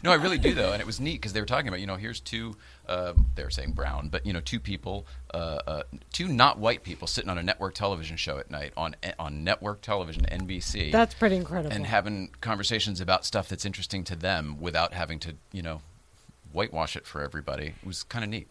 [0.02, 1.86] No, I really do though, and it was neat because they were talking about you
[1.86, 2.56] know here's two
[2.88, 5.82] uh, they were saying brown, but you know two people, uh, uh,
[6.12, 9.80] two not white people sitting on a network television show at night on on network
[9.80, 10.92] television NBC.
[10.92, 11.74] That's pretty incredible.
[11.74, 15.80] and having conversations about stuff that's interesting to them without having to you know
[16.52, 17.68] whitewash it for everybody.
[17.68, 18.48] It was kind of neat.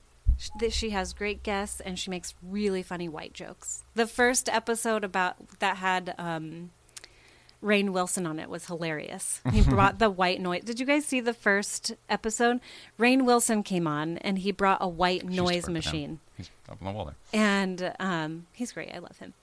[0.59, 3.83] That she has great guests and she makes really funny white jokes.
[3.95, 6.71] The first episode about that had um,
[7.63, 9.41] Rainn Wilson on it was hilarious.
[9.51, 10.63] He brought the white noise.
[10.63, 12.59] Did you guys see the first episode?
[12.99, 16.19] Rainn Wilson came on and he brought a white She used to noise machine.
[16.37, 17.15] He's up on the wall there.
[17.33, 18.91] And um, he's great.
[18.93, 19.33] I love him.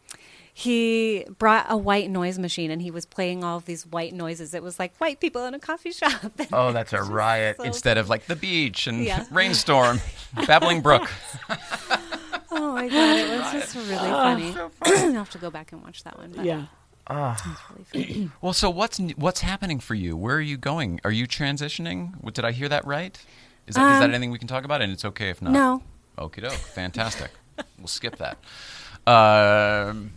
[0.61, 4.53] He brought a white noise machine and he was playing all of these white noises.
[4.53, 6.33] It was like white people in a coffee shop.
[6.53, 7.57] Oh, that's a riot!
[7.57, 9.25] so- Instead of like the beach and Yeah.
[9.31, 10.01] rainstorm,
[10.47, 11.11] babbling brook.
[12.51, 14.55] oh my god, it was just really funny.
[14.83, 16.33] I'll have to go back and watch that one.
[16.37, 16.67] but yeah.
[17.11, 18.31] it's really.
[18.43, 20.15] Well, so what's what's happening for you?
[20.15, 21.01] Where are you going?
[21.05, 22.13] Are you transitioning?
[22.21, 23.19] What- Did I hear that right?
[23.67, 24.83] Is that Um, anything we can talk about?
[24.83, 25.53] And it's okay if not.
[25.53, 25.83] No.
[26.19, 26.53] Okie doke.
[26.53, 27.31] Fantastic.
[27.79, 28.37] we'll skip that.
[29.07, 30.13] Um,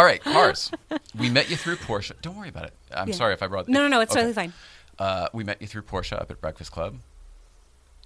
[0.00, 0.72] all right, cars.
[1.18, 2.12] We met you through Porsche.
[2.22, 2.72] Don't worry about it.
[2.90, 3.14] I'm Yeah.
[3.16, 3.68] sorry if I brought.
[3.68, 4.20] No, no, no, it's Okay.
[4.20, 4.54] totally fine.
[4.98, 7.00] Uh, we met you through Porsche up at Breakfast Club.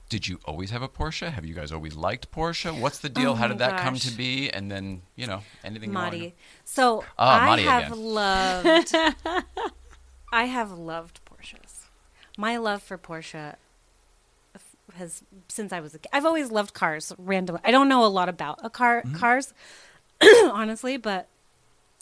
[0.09, 1.31] Did you always have a Porsche?
[1.33, 2.77] Have you guys always liked Porsche?
[2.77, 3.31] What's the deal?
[3.31, 4.51] Oh How did that come to be?
[4.51, 5.93] And then you know anything?
[5.93, 6.35] Marty.
[6.65, 7.99] So Ah, I Marty have again.
[8.05, 8.95] loved
[10.33, 11.85] I have loved Porsches.
[12.37, 13.55] My love for Porsche
[14.97, 16.11] has since I was a kid.
[16.13, 17.61] I've always loved cars randomly.
[17.65, 19.15] I don't know a lot about a car Mm-hmm.
[19.15, 19.55] cars
[20.53, 21.29] honestly, but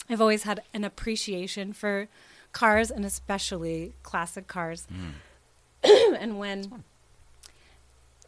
[0.09, 2.07] I've always had an appreciation for
[2.51, 4.87] cars and especially classic cars.
[5.83, 6.15] Mm.
[6.19, 6.83] and when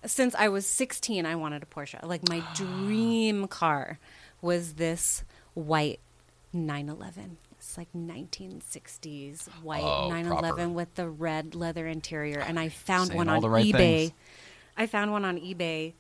[0.06, 2.04] since I was 16, I wanted a Porsche.
[2.06, 4.00] Like my dream car
[4.42, 5.24] was this
[5.54, 6.00] white
[6.54, 7.38] 911.
[7.58, 10.70] It's like 1960s white Oh, 911 proper.
[10.70, 13.72] with the red leather interior, and I found Saying one on right eBay.
[13.74, 14.12] things.
[14.78, 15.94] I found one on eBay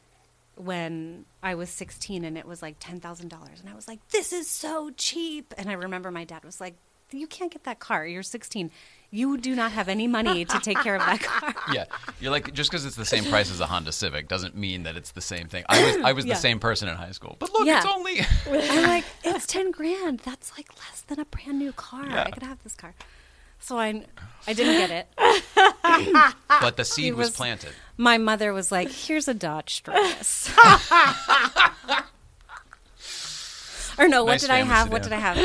[0.57, 3.99] when I was 16, and it was like ten thousand dollars, and I was like,
[4.09, 6.75] "This is so cheap." And I remember my dad was like,
[7.11, 8.05] "You can't get that car.
[8.05, 8.71] You're 16.
[9.11, 11.85] You do not have any money to take care of that car." yeah,
[12.19, 14.95] you're like just because it's the same price as a Honda Civic doesn't mean that
[14.97, 15.63] it's the same thing.
[15.69, 16.33] I was I was Yeah.
[16.33, 17.77] the same person in high school, but look, Yeah.
[17.77, 18.19] it's only.
[18.71, 20.19] I'm like, it's ten grand.
[20.19, 22.05] That's like less than a brand new car.
[22.07, 22.23] Yeah.
[22.25, 22.93] I could have this car.
[23.59, 24.03] So I,
[24.47, 26.25] I didn't get it.
[26.61, 27.71] but the seed was, was- planted.
[27.97, 30.49] My mother was like, "Here's a Dodge Stratus."
[33.97, 34.91] or no, what Nice did I have?
[34.91, 35.13] What did.
[35.13, 35.37] I have?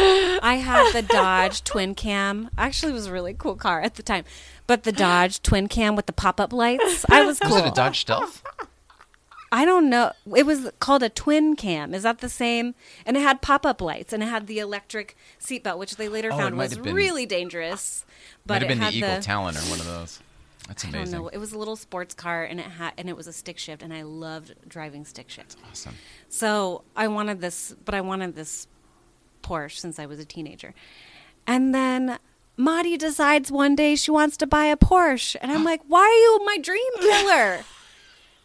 [0.43, 2.51] I had the Dodge Twin Cam.
[2.59, 4.25] Actually, it was a really cool car at the time.
[4.67, 7.51] But the Dodge Twin Cam with the pop-up lights, I was cool.
[7.57, 8.43] Was it a Dodge Stealth?
[9.53, 10.13] I don't know.
[10.37, 11.93] It was called a twin cam.
[11.93, 12.77] Is that the same?
[13.05, 16.31] And it had pop up lights and it had the electric seatbelt, which they later
[16.33, 18.05] Oh, found was been- really dangerous.
[18.47, 20.21] But Might have it been had the Eagle the, Talon or one of those.
[20.71, 21.27] That's I don't know.
[21.27, 23.83] It was a little sports car and it had and it was a stick shift
[23.83, 25.57] and I loved driving stick shift.
[25.65, 25.97] That's Awesome.
[26.29, 28.69] So I wanted this, but I wanted this
[29.43, 30.73] Porsche since I was a teenager.
[31.45, 32.21] And then
[32.57, 36.09] Maddie decides one day she wants to buy a Porsche, and I'm like, "Why are
[36.09, 37.65] you my dream killer?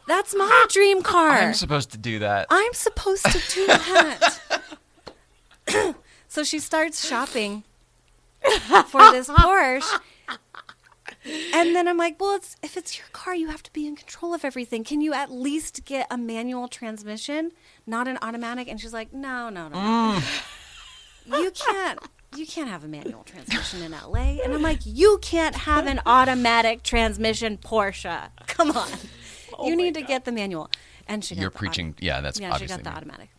[0.07, 2.47] That's my dream car." I'm supposed to do that.
[2.49, 4.39] I'm supposed to do that.
[6.28, 7.63] so she starts shopping
[8.88, 9.99] for this Porsche.
[11.53, 13.95] And then I'm like, well, it's, if it's your car, you have to be in
[13.95, 14.84] control of everything.
[14.84, 17.51] Can you at least get a manual transmission,
[17.88, 18.67] not an automatic?
[18.67, 19.76] And she's like, no, no, no.
[19.82, 20.19] no.
[20.19, 21.41] Mm.
[21.41, 21.99] You can't.
[22.36, 24.43] You can't have a manual transmission in LA.
[24.43, 28.30] And I'm like, you can't have an automatic transmission Porsche.
[28.47, 28.89] Come on.
[29.57, 30.69] Oh you need to get the manual.
[31.07, 31.89] And she got You're preaching.
[31.89, 33.30] auto- yeah, that's yeah, she got the automatic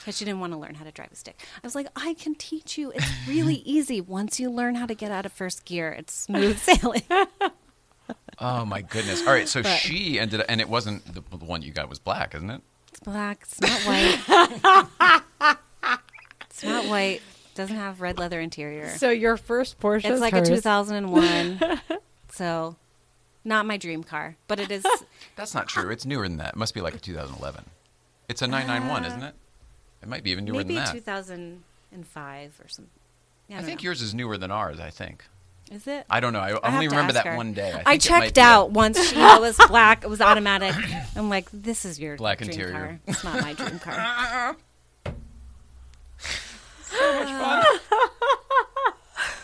[0.00, 1.38] because she didn't want to learn how to drive a stick.
[1.56, 2.90] I was like, I can teach you.
[2.94, 4.00] It's really easy.
[4.00, 7.02] Once you learn how to get out of first gear, it's smooth sailing.
[8.38, 9.20] Oh my goodness!
[9.26, 11.88] All right, so But- she ended, up, and it wasn't the, the one you got
[11.88, 12.60] was black, isn't it?
[12.88, 13.42] It's black.
[13.42, 15.20] It's not white.
[16.50, 17.20] it's not white.
[17.54, 18.88] Doesn't have red leather interior.
[18.96, 20.48] So your first Porsche it's like hers.
[20.48, 21.80] a 2001.
[22.32, 22.76] so,
[23.44, 24.84] not my dream car, but it is.
[25.36, 25.90] That's not true.
[25.90, 26.50] It's newer than that.
[26.50, 27.64] It must be like a 2011.
[28.28, 29.34] It's a 991, isn't it?
[30.02, 30.92] It might be even newer maybe than that.
[30.92, 32.90] 2005 or something.
[33.50, 33.84] I don't think know.
[33.84, 34.78] yours is newer than ours.
[34.80, 35.24] I think.
[35.70, 36.06] is it?
[36.08, 36.40] I don't know.
[36.40, 37.36] I, I only remember that her.
[37.36, 37.72] one day.
[37.72, 38.96] I, I, checked out once.
[38.98, 40.04] It was black.
[40.04, 40.74] It was automatic.
[41.16, 42.72] I'm like, this is your Black dream interior.
[42.72, 43.00] car.
[43.06, 44.56] It's not my dream car.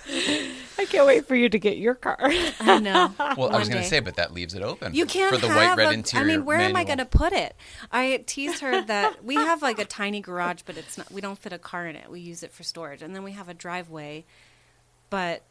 [0.79, 2.19] I can't wait for you to get your car.
[2.21, 3.13] I know.
[3.37, 4.95] Well, I was going to say, but that leaves it open.
[4.95, 6.25] You can't for the have white red a- interior.
[6.25, 7.55] I mean, where am I going to put it?
[7.91, 11.11] I teased her that we have like a tiny garage, but it's not.
[11.11, 12.11] We don't fit a car in it.
[12.11, 14.25] We use it for storage, and then we have a driveway,
[15.11, 15.43] but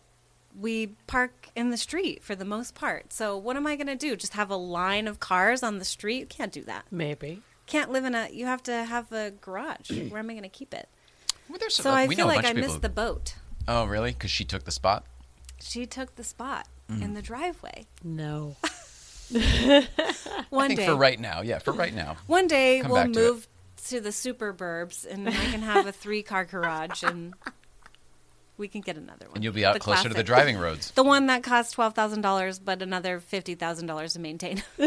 [0.60, 3.12] we park in the street for the most part.
[3.12, 4.16] So what am I going to do?
[4.16, 6.20] Just have a line of cars on the street?
[6.20, 6.86] You Can't do that.
[6.92, 7.42] Maybe.
[7.68, 8.30] Can't live in a.
[8.32, 9.92] You have to have a garage.
[10.10, 10.88] where am I going to keep it?
[11.50, 13.36] Well, there's So uh, I feel know like I missed the boat.
[13.68, 14.12] Oh, really?
[14.12, 15.06] Because she took the spot.
[15.62, 17.02] She took the spot Mm.
[17.02, 17.88] in the driveway.
[18.04, 18.56] No.
[20.50, 20.86] One I think day.
[20.86, 22.18] for right now, yeah, for right now.
[22.28, 23.48] One day Come we'll back to move
[23.88, 27.34] to, the super burbs and I can have a three car garage and
[28.58, 29.36] we can get another one.
[29.36, 30.92] And you'll be out The closer to the driving roads.
[30.92, 34.64] The one that costs twelve thousand dollars, but another fifty thousand dollars to maintain.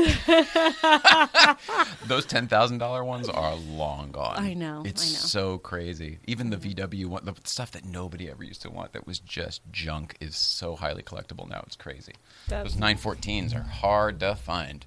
[2.07, 4.39] Those ten thousand dollar ones are long gone.
[4.39, 5.19] I know, It's I know.
[5.19, 6.19] so crazy.
[6.27, 6.81] Even the mm-hmm.
[6.81, 10.37] VW one, the stuff that nobody ever used to want, that was just junk, is
[10.37, 11.63] so highly collectible now.
[11.67, 12.13] It's crazy.
[12.49, 14.85] That's- Those 914s are hard to find.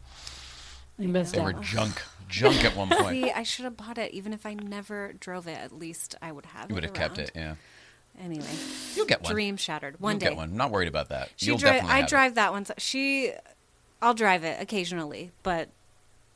[0.97, 3.23] You missed They were junk, junk at one point.
[3.23, 4.13] See, I should have bought it.
[4.13, 6.69] Even if I never drove it, at least I would have.
[6.69, 7.55] you would it have kept it, yeah.
[8.19, 8.45] Anyway,
[8.95, 9.31] You'll get one.
[9.33, 9.99] dream shattered.
[9.99, 10.25] One You'll day.
[10.27, 10.49] get one.
[10.51, 11.29] I'm not worried about that.
[11.35, 11.73] She You'll drive.
[11.75, 12.09] definitely I have it.
[12.09, 12.65] drive that one.
[12.77, 13.31] She,
[14.01, 15.69] I'll drive it occasionally, but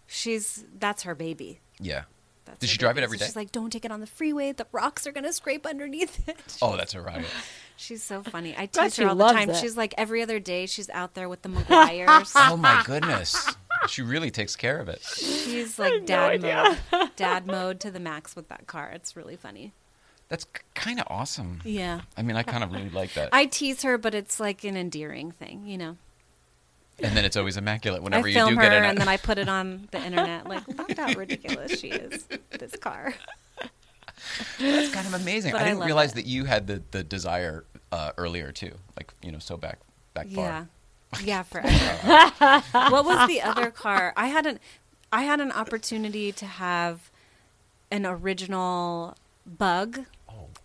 [0.07, 1.59] she's that's her baby.
[1.79, 2.03] Yeah.
[2.45, 3.03] That's Does she drive it baby.
[3.05, 3.27] every So day?
[3.27, 4.51] She's like, don't take it on the freeway.
[4.51, 6.37] The rocks are gonna scrape underneath it.
[6.61, 7.25] Oh, that's a riot.
[7.77, 8.55] She's so funny.
[8.55, 9.49] I Bet tease her all the time.
[9.49, 9.57] it.
[9.57, 10.65] She's like every other day.
[10.65, 12.31] She's out there with the Meguiar's.
[12.35, 13.53] oh my goodness.
[13.89, 15.01] She really takes care of it.
[15.03, 18.91] She's like dad mode, dad mode to the max with that car.
[18.93, 19.73] It's really funny.
[20.29, 21.61] That's kind of awesome.
[21.63, 23.29] Yeah, I mean, I kind of really like that.
[23.33, 25.97] I tease her, but it's like an endearing thing, you know.
[27.01, 29.07] and then it's always immaculate whenever I you film do her get in and then
[29.07, 30.47] I put it on the internet.
[30.47, 32.27] Like, look how ridiculous she is.
[32.51, 33.13] This car.
[34.59, 35.51] That's kind of amazing.
[35.51, 36.15] But I I didn't love realize it.
[36.15, 38.73] that you had the, the desire uh, earlier too.
[38.97, 39.79] Like you know, so back
[40.13, 40.65] back Yeah,
[41.13, 41.19] far.
[41.21, 42.63] yeah, Yeah, forever.
[42.91, 44.13] what was the other car?
[44.17, 44.59] I had an
[45.11, 47.11] I had an opportunity to have
[47.91, 49.15] an original
[49.45, 50.05] bug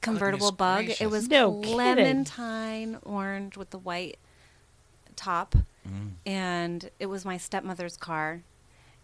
[0.00, 0.86] convertible bug.
[0.86, 1.00] gracious.
[1.00, 2.26] It was No kidding.
[3.04, 4.18] orange with the white
[5.16, 5.54] top,
[5.88, 6.12] Mm.
[6.26, 8.42] and it was my stepmother's car.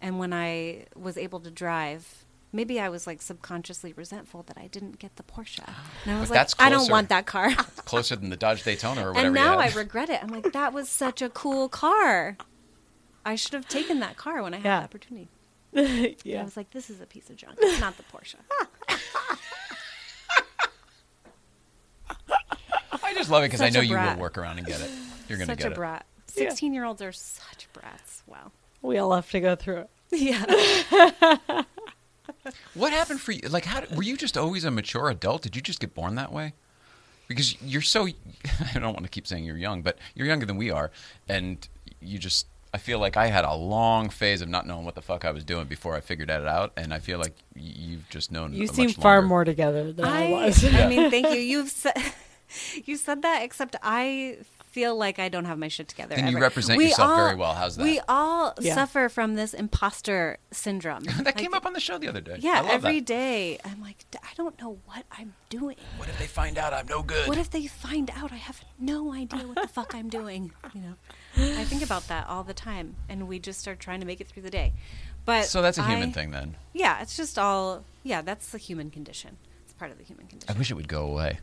[0.01, 4.66] And when I was able to drive, maybe I was like subconsciously resentful that I
[4.66, 5.66] didn't get the Porsche.
[6.05, 7.51] And I was But like, that's I don't want that car.
[7.86, 9.26] closer than the Dodge Daytona or whatever.
[9.26, 10.22] and now you I regret it.
[10.22, 12.36] I'm like, that was such a cool car.
[13.24, 14.78] I should have taken that car when I had Yeah.
[14.80, 15.28] the opportunity.
[16.24, 17.59] Yeah, I was like, this is a piece of junk.
[17.61, 18.36] It's not the Porsche.
[23.16, 24.16] just love it because I know you brat.
[24.16, 24.90] will work around and get it.
[25.28, 25.62] You're gonna get it.
[25.62, 25.76] such a it.
[25.76, 26.06] brat.
[26.36, 26.50] Yeah.
[26.50, 28.22] 16 year olds are such brats.
[28.26, 28.52] Wow.
[28.82, 29.90] We all have to go through it.
[30.12, 31.64] Yeah.
[32.74, 33.48] What happened for you?
[33.48, 35.42] Like, how were you just always a mature adult?
[35.42, 36.52] Did you just get born that way?
[37.28, 38.06] Because you're so.
[38.74, 40.90] I don't want to keep saying you're young, but you're younger than we are,
[41.28, 41.66] and
[42.00, 42.46] you just.
[42.74, 45.30] I feel like I had a long phase of not knowing what the fuck I
[45.30, 48.52] was doing before I figured it out, and I feel like you've just known.
[48.52, 50.62] You a seem much far more together than I, I, was.
[50.64, 51.40] I mean, thank you.
[51.40, 51.94] You've said,
[52.84, 54.38] you said that, except I
[54.70, 56.16] feel like I don't have my shit together.
[56.16, 57.55] Then you represent We yourself all- very well.
[57.55, 57.82] How's that?
[57.82, 58.74] We all Yeah.
[58.74, 61.05] suffer from this imposter syndrome.
[61.22, 62.34] that came up on the show the other day.
[62.34, 63.07] I Yeah, love every that.
[63.07, 65.76] day I'm like, "D- I don't know what I'm doing.
[65.97, 67.26] What if they find out I'm no good?
[67.26, 70.53] What if they find out I have no idea what the fuck I'm doing?
[70.74, 70.94] You know,
[71.59, 74.28] I think about that all the time, and we just start trying to make it
[74.28, 74.74] through the day.
[75.24, 76.57] But so that's a human I- thing then.
[76.74, 77.84] Yeah, it's just all.
[78.03, 79.38] Yeah, that's the human condition.
[79.64, 80.55] It's part of the human condition.
[80.55, 81.38] I wish it would go away.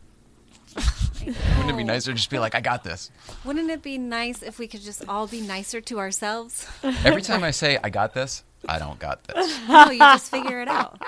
[1.25, 1.93] Wouldn't it be know.
[1.93, 3.11] nicer to just be like, I got this?
[3.45, 6.67] Wouldn't it be nice if we could just all be nicer to ourselves?
[6.83, 9.59] Every time I say I got this, I don't got this.
[9.67, 11.01] no, you just figure it out.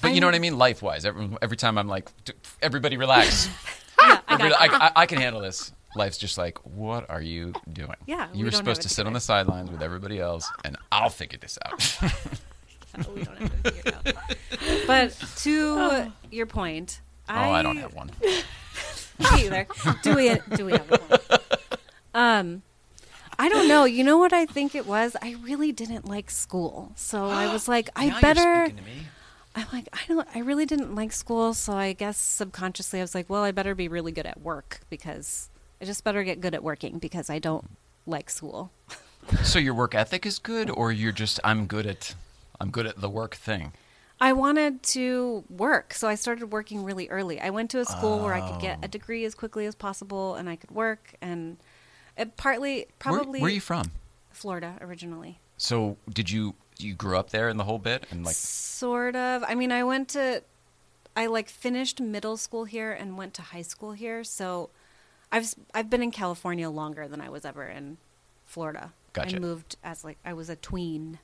[0.00, 1.04] But you know what I mean, life wise.
[1.04, 3.48] Every, every time I'm like, "D- everybody relax.
[4.00, 4.54] Yeah, I Everybody-.
[4.54, 5.72] I, I, I can handle this.
[5.96, 7.94] Life's just like, what are you doing?
[8.06, 10.48] Yeah, we you were don't supposed have to sit on the sidelines with everybody else,
[10.64, 11.98] and I'll figure this out.
[13.14, 14.86] we don't have to figure it out.
[14.86, 18.10] But to your point, oh, I don't have one.
[18.22, 19.66] Me either.
[20.02, 20.36] Do we?
[20.56, 21.40] Do we have one?
[22.14, 22.62] Um,
[23.38, 23.84] I don't know.
[23.84, 25.16] You know what I think it was?
[25.22, 28.66] I really didn't like school, so I was like, I Now you're better.
[28.66, 28.96] speaking to me.
[29.54, 30.28] I'm like, I don't.
[30.34, 33.74] I really didn't like school, so I guess subconsciously I was like, well, I better
[33.74, 35.50] be really good at work because
[35.80, 37.68] I just better get good at working because I don't
[38.06, 38.70] like school.
[39.42, 42.14] So your work ethic is good, or you're just I'm good at
[42.60, 43.72] I'm good at the work thing.
[44.20, 47.40] I wanted to work, so I started working really early.
[47.40, 48.84] I went to a school where I could get Oh.
[48.84, 51.14] a degree as quickly as possible, and I could work.
[51.20, 51.56] And
[52.16, 53.92] it partly, probably, where are you from?
[54.32, 55.38] Florida originally.
[55.56, 59.42] So did you you grew up there in the whole bit and like sort of.
[59.46, 60.42] I mean, I went to,
[61.16, 64.22] I like finished middle school here and went to high school here.
[64.22, 64.70] So,
[65.32, 67.98] I've I've been in California longer than I was ever in
[68.46, 68.92] Florida.
[69.12, 69.36] Gotcha.
[69.36, 71.18] I moved as like I was a tween,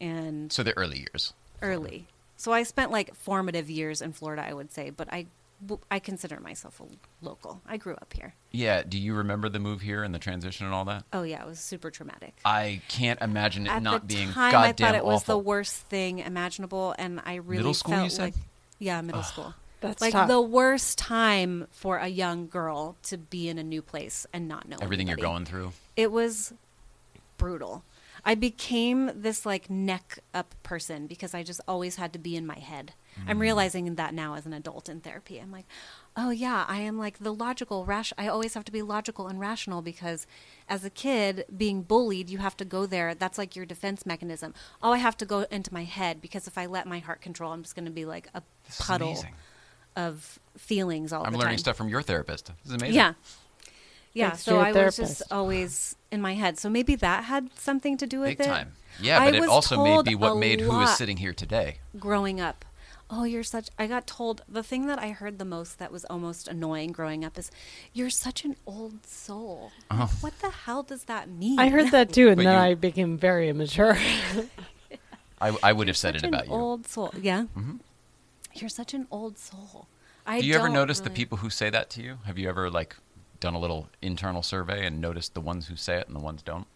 [0.00, 1.32] and so the early years?
[1.62, 2.06] Early.
[2.36, 5.26] So I spent like formative years in Florida, I would say, but I
[5.90, 6.84] I consider myself a
[7.22, 7.60] local.
[7.66, 8.34] I grew up here.
[8.50, 8.82] Yeah.
[8.82, 11.04] Do you remember the move here and the transition and all that?
[11.12, 12.34] Oh yeah, it was super traumatic.
[12.46, 15.76] I can't imagine it At not the being time, I thought it was the worst
[15.76, 18.22] thing imaginable, and I really Middle school, felt you said?
[18.22, 18.34] like
[18.78, 19.54] yeah, middle school.
[19.80, 20.28] That's like tough.
[20.28, 24.68] the worst time for a young girl to be in a new place and not
[24.68, 25.72] know Everything you're going through.
[25.96, 26.52] It was
[27.38, 27.82] brutal.
[28.24, 32.46] I became this like neck up person because I just always had to be in
[32.46, 32.92] my head.
[33.26, 33.40] I'm Mm.
[33.40, 35.38] realizing that now as an adult in therapy.
[35.38, 35.66] I'm like,
[36.16, 38.12] oh yeah, I am like the logical rash.
[38.16, 40.26] I always have to be logical and rational because
[40.68, 43.14] as a kid being bullied, you have to go there.
[43.14, 44.54] That's like your defense mechanism.
[44.82, 47.52] Oh, I have to go into my head because if I let my heart control,
[47.52, 49.24] I'm just going to be like a This puddle
[49.96, 52.46] of feelings all I'm the learning stuff from your therapist.
[52.46, 52.94] This is amazing.
[52.94, 53.14] Yeah.
[54.12, 56.58] Yeah, so I was just always in my head.
[56.58, 58.44] So maybe that had something to do with Big it.
[58.50, 58.72] time.
[59.00, 61.78] Yeah, I but it also may be what made who is sitting here today.
[61.98, 62.64] growing up.
[63.12, 66.04] Oh, you're such I got told the thing that I heard the most that was
[66.04, 67.50] almost annoying growing up is
[67.92, 69.72] you're such an old soul.
[69.90, 70.06] Uh-huh.
[70.20, 71.58] What the hell does that mean?
[71.58, 73.96] I heard that too, and But then you- I became very immature.
[75.40, 76.52] I, I would have said such it an about you.
[76.52, 76.62] Mm-hmm.
[76.62, 77.14] Old soul.
[77.20, 77.44] Yeah.
[78.54, 79.88] You're such an old soul.
[80.26, 82.18] I Do you ever don't notice the really- people who say that to you?
[82.26, 82.96] Have you ever like
[83.40, 86.42] done a little internal survey and noticed the ones who say it and the ones
[86.42, 86.66] don't?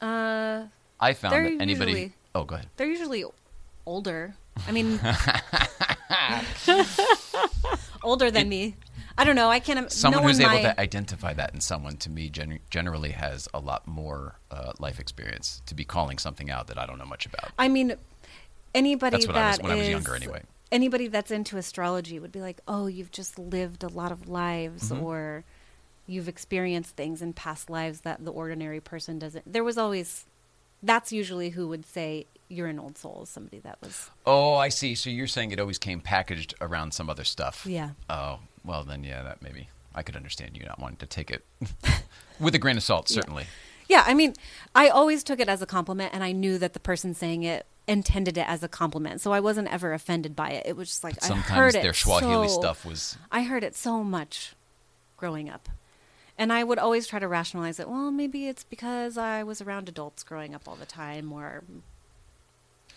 [0.00, 0.66] Uh
[1.00, 2.12] I found that anybody.
[2.34, 2.68] Oh, go ahead.
[2.76, 3.24] They're usually
[3.84, 4.34] older.
[4.66, 4.98] I mean,
[8.02, 8.76] older than me.
[9.18, 9.48] I don't know.
[9.48, 9.90] I can't.
[9.90, 13.48] Someone no who's able my, to identify that in someone, to me, gen- generally has
[13.54, 17.06] a lot more uh, life experience to be calling something out that I don't know
[17.06, 17.52] much about.
[17.58, 17.94] I mean,
[18.74, 20.42] anybody That's what I was that when I was younger, anyway.
[20.76, 24.90] Anybody that's into astrology would be like, "Oh, you've just lived a lot of lives,
[24.90, 25.02] Mm-hmm.
[25.04, 25.44] or
[26.06, 30.26] you've experienced things in past lives that the ordinary person doesn't." There was always.
[30.82, 33.22] That's usually who would say you're an old soul.
[33.22, 34.10] is Somebody that was.
[34.26, 34.94] Oh, I see.
[34.94, 37.64] So you're saying it always came packaged around some other stuff.
[37.66, 37.90] Yeah.
[38.10, 41.44] Oh, well then, yeah, that maybe I could understand you not wanting to take it
[42.40, 43.08] with a grain of salt.
[43.08, 43.46] Certainly.
[43.88, 44.34] Yeah, I mean,
[44.74, 47.64] I always took it as a compliment, and I knew that the person saying it
[47.88, 50.66] intended it as a compliment, so I wasn't ever offended by it.
[50.66, 53.16] It was just like But I sometimes heard it their Swahili so- stuff was.
[53.30, 54.54] I heard it so much
[55.16, 55.68] growing up,
[56.36, 57.88] and I would always try to rationalize it.
[57.88, 61.62] Well, maybe it's because I was around adults growing up all the time, or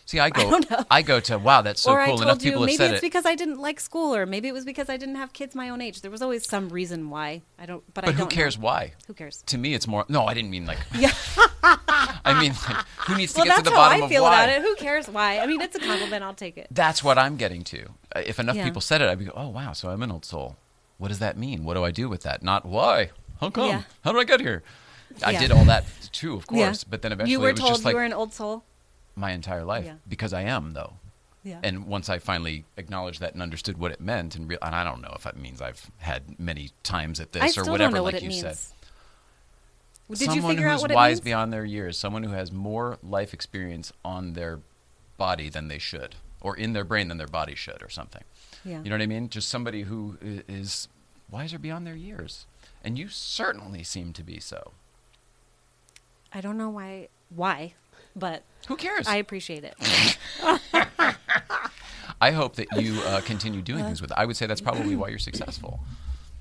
[0.09, 0.49] See, I go.
[0.49, 0.65] don't.
[0.89, 2.13] I go to wow, that's so or cool.
[2.13, 4.47] I Enough told you people have maybe it's because I didn't like school, or maybe
[4.47, 6.01] it was because I didn't have kids my own age.
[6.01, 7.83] There was always some reason why I don't.
[7.93, 8.35] But, I who don't know.
[8.35, 8.93] cares why?
[9.05, 9.43] Who cares?
[9.45, 10.05] To me, it's more.
[10.09, 10.79] No, I didn't mean like.
[10.97, 11.11] Yeah.
[11.61, 14.01] I mean, like, who needs to well, get to the bottom of why?
[14.01, 14.61] That's how I feel about it.
[14.63, 15.37] Who cares why?
[15.37, 16.23] I mean, it's a compliment.
[16.23, 16.67] I'll take it.
[16.71, 17.89] That's what I'm getting to.
[18.15, 18.63] If enough Yeah.
[18.63, 20.57] people said it, I'd be oh wow, so I'm an old soul.
[20.97, 21.63] What does that mean?
[21.65, 22.41] What do I do with that?
[22.41, 23.11] Not why.
[23.39, 23.67] How come?
[23.67, 23.83] Yeah.
[24.03, 24.63] How did I get here?
[25.23, 25.39] I Yeah.
[25.39, 26.83] did all that too, of course.
[26.83, 28.63] But then eventually you were it was told just like you were an old soul.
[29.19, 29.95] My entire life Yeah.
[30.07, 30.93] because I am though.
[31.43, 31.59] Yeah.
[31.63, 34.83] And once I finally acknowledged that and understood what it meant, and, real and I
[34.83, 38.03] don't know if that means I've had many times at this or whatever, don't know
[38.03, 38.41] like what it you means.
[38.41, 38.57] said.
[40.09, 42.51] Did someone you figure who's out what it wise beyond their years, someone who has
[42.51, 44.59] more life experience on their
[45.17, 48.23] body than they should, or in their brain than their body should, or something.
[48.65, 48.81] Yeah.
[48.83, 49.29] You know what I mean?
[49.29, 50.87] Just somebody who is
[51.29, 52.47] wiser beyond their years,
[52.83, 54.71] and you certainly seem to be so.
[56.33, 57.07] I don't know why.
[57.29, 57.75] Why?
[58.15, 59.07] But Who cares?
[59.07, 59.75] I appreciate it.
[62.21, 64.17] I hope that you uh, continue doing things with it.
[64.17, 65.79] I would say that's probably why you're successful.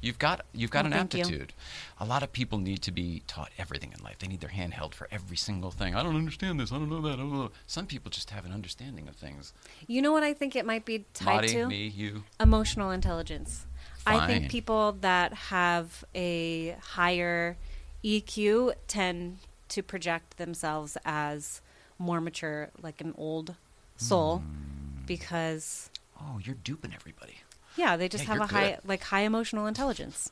[0.00, 1.20] You've got you've got an thank you.
[1.20, 1.52] aptitude.
[1.98, 4.18] A lot of people need to be taught everything in life.
[4.18, 5.96] They need their hand held for every single thing.
[5.96, 6.70] I don't understand this.
[6.70, 7.14] I don't know that.
[7.14, 7.50] I don't know.
[7.66, 9.52] Some people just have an understanding of things.
[9.88, 11.66] You know what I think it might be tied to?
[11.66, 12.22] me, you.
[12.38, 13.66] Emotional intelligence.
[14.06, 14.28] I Fine.
[14.28, 17.56] think people that have a higher
[18.04, 19.38] EQ tend
[19.70, 21.60] to project themselves as
[21.98, 23.54] more mature, like an old
[23.96, 25.04] soul, Hmm.
[25.06, 25.90] because
[26.20, 27.38] Oh, you're duping everybody.
[27.76, 28.80] yeah, they just Yeah, have a high good.
[28.88, 30.30] like high emotional intelligence.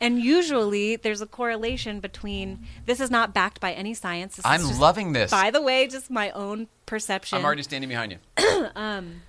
[0.00, 4.36] And usually there's a correlation between this is not backed by any science.
[4.36, 5.30] This is I'm just, loving this.
[5.30, 7.38] By the way, just my own perception.
[7.38, 8.18] I'm already standing behind you.
[8.74, 9.22] um,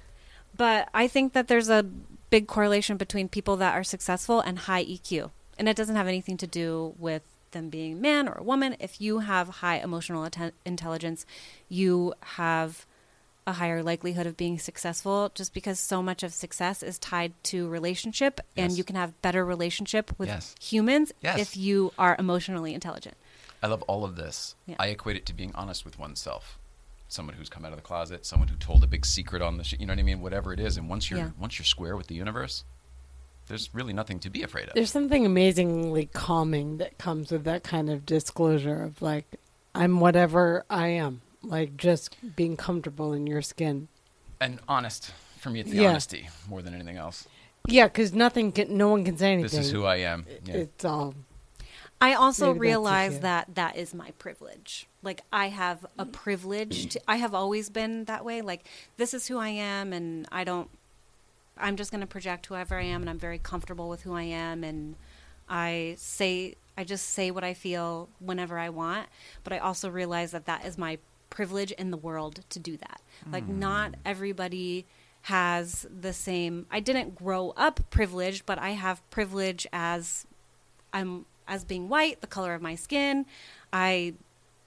[0.56, 1.84] But I think that there's a
[2.30, 5.32] big correlation between people that are successful and high EQ.
[5.60, 7.22] And it doesn't have anything to do with
[7.56, 8.76] them being man or a woman.
[8.80, 11.26] If you have high emotional atten- intelligence,
[11.68, 12.86] you have
[13.48, 17.68] a higher likelihood of being successful just because so much of success is tied to
[17.70, 20.56] relationship and you can have better relationship with Yes.
[20.60, 21.40] humans Yes.
[21.40, 23.16] if you are emotionally intelligent.
[23.64, 24.56] I love all of this.
[24.66, 24.76] Yeah.
[24.80, 26.58] I equate it to being honest with oneself.
[27.08, 29.64] Someone who's come out of the closet, someone who told a big secret on the,
[29.64, 30.22] sh- you know what I mean?
[30.22, 31.30] Whatever it is, and once you're Yeah.
[31.40, 32.64] once you're square with the universe,
[33.48, 34.74] there's really nothing to be afraid of.
[34.74, 39.26] There's something amazingly calming that comes with that kind of disclosure of like,
[39.74, 41.22] I'm whatever I am.
[41.44, 43.88] Like just being comfortable in your skin.
[44.42, 45.14] and honest.
[45.40, 45.90] For me, it's the Yeah.
[45.92, 47.28] honesty more than anything else.
[47.68, 49.58] Yeah, because nothing can, no one can say anything.
[49.60, 50.26] This is who I am.
[50.44, 50.56] Yeah.
[50.56, 51.14] It's all.
[52.02, 54.88] I also Maybe realize that that is my privilege.
[55.04, 56.94] Like I have a privilege.
[56.94, 58.42] To, I have always been that way.
[58.42, 58.66] Like
[58.98, 60.70] this is who I am, and I don't.
[61.58, 64.24] I'm just going to project whoever I am, and I'm very comfortable with who I
[64.24, 64.96] am, and
[65.48, 69.08] I say I just say what I feel whenever I want.
[69.44, 70.98] But I also realize that that is my
[71.30, 73.02] privilege in the world to do that.
[73.32, 73.60] Like hmm.
[73.60, 74.86] not everybody
[75.24, 76.66] has the same.
[76.70, 80.28] I didn't grow up privileged, but I have privilege as
[80.94, 83.26] I'm as being white, the color of my skin.
[83.72, 84.14] I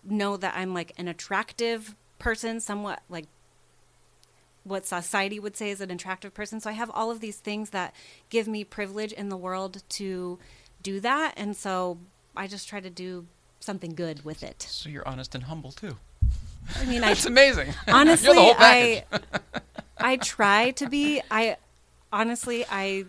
[0.05, 3.27] know that I'm like an attractive person, somewhat like
[4.69, 6.61] what society would say is an attractive person.
[6.61, 7.95] So I have all of these things that
[8.31, 10.39] give me privilege in the world to
[10.83, 11.35] do that.
[11.37, 11.99] And so
[12.37, 13.27] I just try to do
[13.61, 14.63] something good with it.
[14.63, 15.97] so you're honest and humble too.
[16.77, 17.75] I mean, it's amazing.
[17.89, 19.05] honestly, you're the whole I.
[20.01, 21.21] I try to be.
[21.31, 21.57] I
[22.13, 23.05] honestly, I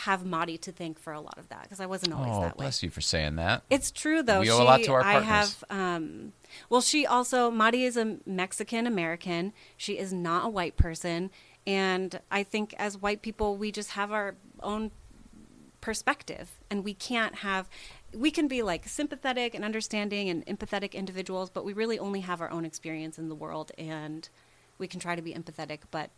[0.00, 2.56] have Madi to thank for a lot of that because I wasn't always oh, that
[2.56, 2.64] way.
[2.64, 3.62] bless you for saying that.
[3.70, 4.40] It's true though.
[4.40, 5.22] We she, owe a lot to our partners.
[5.22, 5.64] I have.
[5.70, 6.32] Um,
[6.68, 9.52] well, she also Madi is a Mexican American.
[9.76, 11.30] She is not a white person,
[11.66, 14.90] and I think as white people, we just have our own
[15.80, 17.68] perspective, and we can't have.
[18.12, 22.40] We can be like sympathetic and understanding and empathetic individuals, but we really only have
[22.40, 24.28] our own experience in the world, and
[24.78, 26.10] we can try to be empathetic, but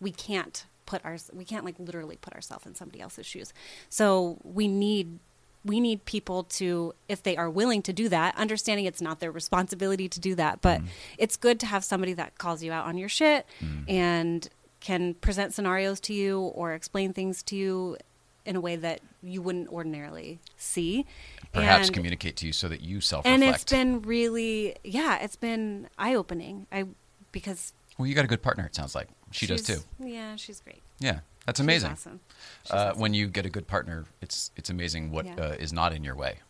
[0.00, 3.52] we can't put our we can't like literally put ourselves in somebody else's shoes.
[3.88, 5.20] So we need
[5.64, 9.30] we need people to if they are willing to do that, understanding it's not their
[9.30, 10.88] responsibility to do that, but mm.
[11.16, 13.88] it's good to have somebody that calls you out on your shit mm.
[13.88, 14.48] and
[14.80, 17.96] can present scenarios to you or explain things to you
[18.44, 21.06] in a way that you wouldn't ordinarily see.
[21.52, 25.36] Perhaps And- communicate to you so that you self and it's been really yeah, it's
[25.36, 26.66] been eye opening.
[26.72, 26.86] I
[27.30, 29.08] because well, you got a good partner, it sounds like.
[29.30, 29.78] She does too.
[29.98, 30.82] Yeah, she's great.
[30.98, 31.92] Yeah, that's She's amazing.
[31.92, 32.20] awesome.
[32.64, 33.00] She's Uh, awesome.
[33.00, 35.34] When you get a good partner, it's it's amazing what Yeah.
[35.36, 36.40] uh, is not in your way.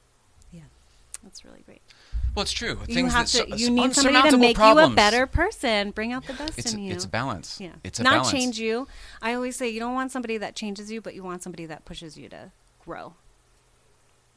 [0.53, 0.63] Yeah,
[1.23, 1.83] that's really great.
[2.35, 2.79] Well, it's true.
[2.89, 3.51] You Things have that to.
[3.51, 4.89] so- You need somebody to make problems.
[4.91, 5.91] you a better person.
[5.91, 6.93] Bring out the best It's in you.
[6.95, 7.61] it's a balance.
[7.61, 8.15] Yeah, It's a balance.
[8.27, 8.31] not balance.
[8.31, 8.87] change you.
[9.21, 11.85] I always say you don't want somebody that changes you, but you want somebody that
[11.85, 12.53] pushes you to
[12.85, 13.15] grow.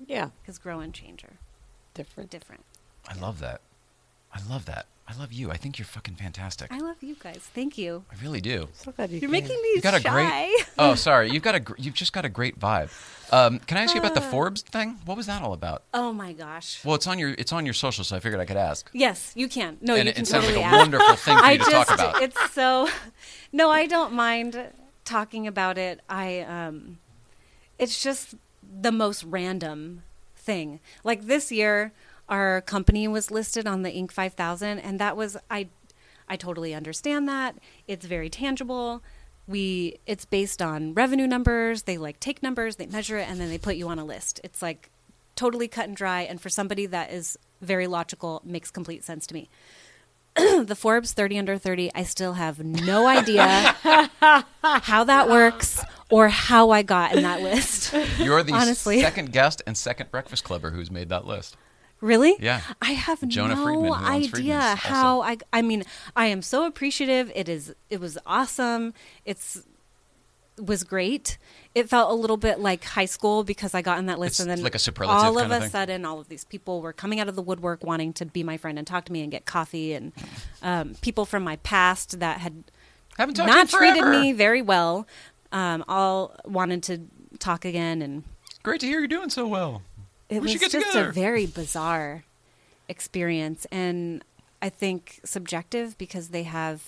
[0.05, 1.37] Yeah, Because grow and change are
[1.93, 2.29] different.
[2.29, 2.65] different.
[3.07, 3.61] I love that.
[4.33, 4.87] I love that.
[5.05, 5.51] I love you.
[5.51, 6.71] I think you're fucking fantastic.
[6.71, 7.37] I love you guys.
[7.53, 8.05] Thank you.
[8.09, 8.69] I really do.
[8.73, 9.43] So glad you You're came.
[9.43, 10.47] making me You got a shy.
[10.49, 10.65] great.
[10.79, 11.29] Oh, sorry.
[11.29, 11.59] You've got a.
[11.59, 12.89] gr- You've just got a great vibe.
[13.31, 14.29] Um, can I ask you about the Uh.
[14.31, 14.97] Forbes thing?
[15.05, 15.83] What was that all about?
[15.93, 16.83] Oh my gosh.
[16.85, 18.89] Well, it's on your it's on your social, so I figured I could ask.
[18.93, 19.77] Yes, you can.
[19.81, 20.79] No, and you it, can it sounds totally like a ask.
[20.79, 22.21] wonderful thing for I you to just talk about.
[22.23, 22.87] it's so
[23.51, 24.69] no, I don't mind
[25.03, 25.99] talking about it.
[26.09, 26.97] I um
[27.77, 28.35] it's just
[28.81, 30.03] the most random
[30.35, 30.79] thing.
[31.03, 31.91] Like this year
[32.29, 35.67] our company was listed on the Inc 5000 and that was I
[36.27, 37.55] I totally understand that.
[37.87, 39.03] It's very tangible.
[39.47, 41.83] We it's based on revenue numbers.
[41.83, 44.39] They like take numbers, they measure it and then they put you on a list.
[44.43, 44.89] It's like
[45.35, 49.33] totally cut and dry and for somebody that is very logical makes complete sense to
[49.33, 49.49] me
[50.35, 53.45] the Forbes 30 under 30, I still have no idea
[54.63, 57.93] how that works or how I got in that list.
[58.17, 58.99] You're the honestly.
[58.99, 61.55] second guest and second Breakfast Clubber who's made that list.
[62.03, 62.35] Really?
[62.37, 62.59] Yeah.
[62.81, 65.85] I have Jonah no Friedman, idea how I I mean,
[66.17, 67.31] I am so appreciative.
[67.33, 68.93] It is it was awesome.
[69.23, 69.63] It's
[70.59, 71.37] was great.
[71.73, 74.39] It felt a little bit like high school because I got in that list It's
[74.41, 76.91] and then like a superlative all of of a sudden all of these people were
[76.91, 79.31] coming out of the woodwork wanting to be my friend and talk to me and
[79.31, 80.11] get coffee and
[80.61, 82.65] um, people from my past that had
[83.17, 85.07] not treated me very well
[85.53, 86.99] um, all wanted to
[87.39, 88.23] talk again and
[88.63, 89.81] Great to hear you're doing so well.
[90.35, 91.09] It We was just together.
[91.09, 92.23] a very bizarre
[92.89, 94.23] experience and
[94.61, 96.81] i think subjective because they have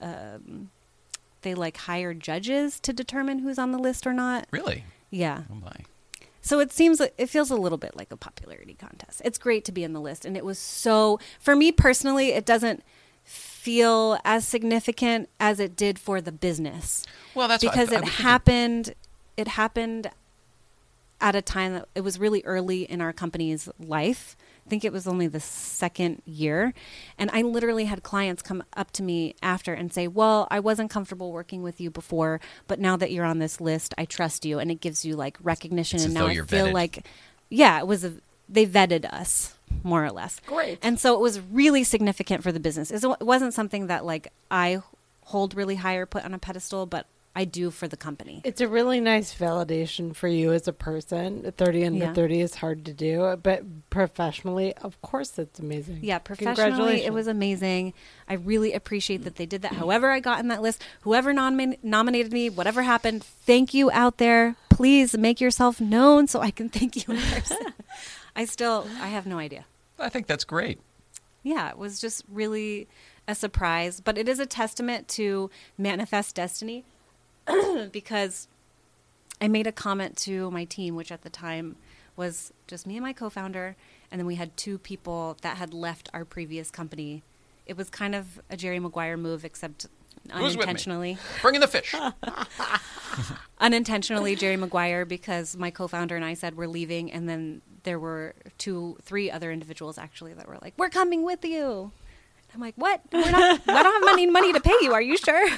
[0.00, 0.70] um,
[1.42, 4.84] they like hire judges to determine who's on the list or not Really?
[5.10, 5.72] yeah Oh my.
[6.40, 9.72] so it seems it feels a little bit like a popularity contest it's great to
[9.72, 12.82] be in the list and it was so for me personally it doesn't
[13.24, 18.00] feel as significant as it did for the business Well, that's what I- because I
[18.00, 18.94] would it- happened
[19.36, 20.10] it happened
[21.20, 24.36] at a time that it was really early in our company's life.
[24.66, 26.74] I think it was only the second year.
[27.18, 30.90] And I literally had clients come up to me after and say, Well, I wasn't
[30.90, 34.58] comfortable working with you before, but now that you're on this list, I trust you.
[34.58, 35.96] And it gives you like recognition.
[35.96, 36.72] It's and now I feel vetted.
[36.72, 37.06] like,
[37.48, 38.14] yeah, it was a,
[38.48, 40.40] they vetted us more or less.
[40.46, 40.78] Great.
[40.82, 42.90] And so it was really significant for the business.
[42.90, 44.82] It wasn't something that like I
[45.22, 47.06] hold really high or put on a pedestal, but
[47.38, 48.40] I do for the company.
[48.44, 51.52] It's a really nice validation for you as a person.
[51.54, 52.12] 30 under Yeah.
[52.14, 55.98] 30 is hard to do, but professionally, of course, it's amazing.
[56.00, 57.92] Yeah, professionally, it was amazing.
[58.26, 59.72] I really appreciate that they did that.
[59.74, 64.16] However, I got in that list, whoever nomin- nominated me, whatever happened, thank you out
[64.16, 64.56] there.
[64.70, 67.58] Please make yourself known so I can thank you in person.
[68.34, 69.66] I still, I have no idea.
[69.98, 70.80] I think that's great.
[71.42, 72.88] Yeah, it was just really
[73.28, 76.84] a surprise, but it is a testament to manifest destiny
[77.92, 78.48] because
[79.40, 81.76] I made a comment to my team, which at the time
[82.16, 83.76] was just me and my co founder,
[84.10, 87.22] and then we had two people that had left our previous company.
[87.66, 89.86] It was kind of a Jerry Maguire move, except
[90.32, 90.72] Who's with me?
[90.72, 91.18] unintentionally.
[91.42, 91.94] Bringing the fish.
[93.60, 98.34] unintentionally Jerry Maguire because my co-founder and I said we're leaving, and then there were
[98.58, 101.92] two, three other individuals actually that were like, "We're coming with you."
[102.54, 103.02] I'm like, "What?
[103.12, 103.60] We're not.
[103.68, 104.92] I don't have money money to pay you.
[104.94, 105.48] Are you sure?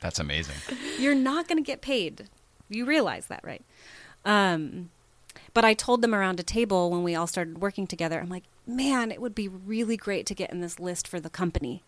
[0.00, 0.56] That's amazing.
[0.98, 2.28] You're not going to get paid.
[2.68, 3.62] You realize that, right?"
[4.24, 4.90] Um,
[5.54, 8.20] but I told them around a table when we all started working together.
[8.20, 11.30] I'm like, "Man, it would be really great to get in this list for the
[11.30, 11.82] company."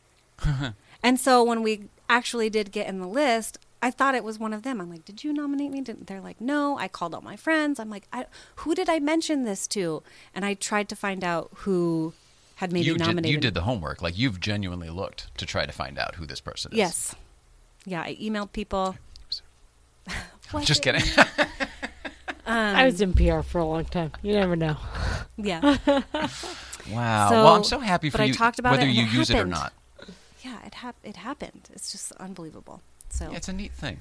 [1.04, 4.52] And so when we actually did get in the list, I thought it was one
[4.52, 4.80] of them.
[4.80, 7.80] I'm like, "Did you nominate me?" Didn't they're like, "No." I called all my friends.
[7.80, 11.50] I'm like, I, "Who did I mention this to?" And I tried to find out
[11.56, 12.14] who
[12.62, 13.24] had maybe you nominated.
[13.24, 14.00] did you did the homework.
[14.00, 16.78] Like you've genuinely looked to try to find out who this person is.
[16.78, 17.16] Yes.
[17.84, 18.96] Yeah, I emailed people.
[20.50, 20.64] What?
[20.64, 21.02] Just kidding.
[22.44, 24.10] Um, I was in PR for a long time.
[24.20, 24.76] You never know.
[25.36, 25.60] Yeah.
[25.86, 27.28] wow.
[27.30, 29.12] So- well, I'm so happy for but I talked about whether it and you it
[29.12, 29.50] use it or happened.
[29.52, 29.72] not.
[30.42, 31.70] Yeah, it hap- it happened.
[31.72, 32.82] It's just unbelievable.
[33.10, 34.00] So Yeah, it's a neat thing.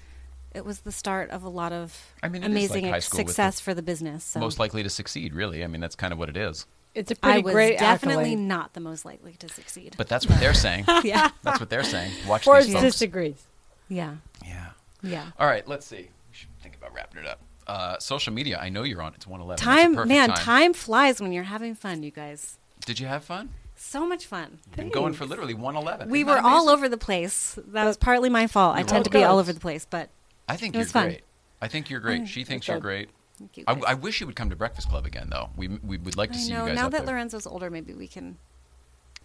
[0.55, 3.19] it was the start of a lot of I mean, amazing like high ex- school
[3.19, 4.23] with success for the business.
[4.23, 5.63] So Most likely to succeed, really.
[5.63, 6.65] I mean, that's kind of what it is.
[6.95, 8.39] It's It's a pretty was great definitely accolade.
[8.39, 9.93] not the most likely to succeed.
[9.97, 10.85] But that's what they're saying.
[11.03, 12.11] yeah, That's what they're saying.
[12.27, 12.93] Watch Forrest these folks.
[12.95, 13.45] disagrees.
[13.91, 14.15] Yeah,
[14.45, 14.69] Yeah.
[15.03, 15.25] yeah.
[15.39, 15.97] All right, let's see.
[16.29, 17.39] We should think about wrapping it up.
[17.67, 18.57] Uh, social media.
[18.59, 19.13] I know you're on.
[19.13, 19.63] It's 111.
[19.63, 20.37] Time, man, time.
[20.37, 22.57] time flies when you're having fun, you guys.
[22.85, 23.49] Did you have fun?
[23.75, 24.59] So much fun.
[24.75, 26.09] Been going for literally 111.
[26.09, 27.57] We Isn't were all over the place.
[27.67, 28.75] That was partly my fault.
[28.77, 30.09] I tend to be all over the place, but
[30.47, 31.07] I think It you're was fun.
[31.07, 31.21] great.
[31.61, 32.27] I think you're great.
[32.27, 33.09] She thinks you're great.
[33.37, 33.63] thank you.
[33.67, 33.73] I.
[33.87, 35.49] I wish you would come to Breakfast Club again, though.
[35.55, 36.63] We we would like to I see know.
[36.63, 37.15] you guys Now up that there.
[37.15, 38.37] Lorenzo's older, maybe we can.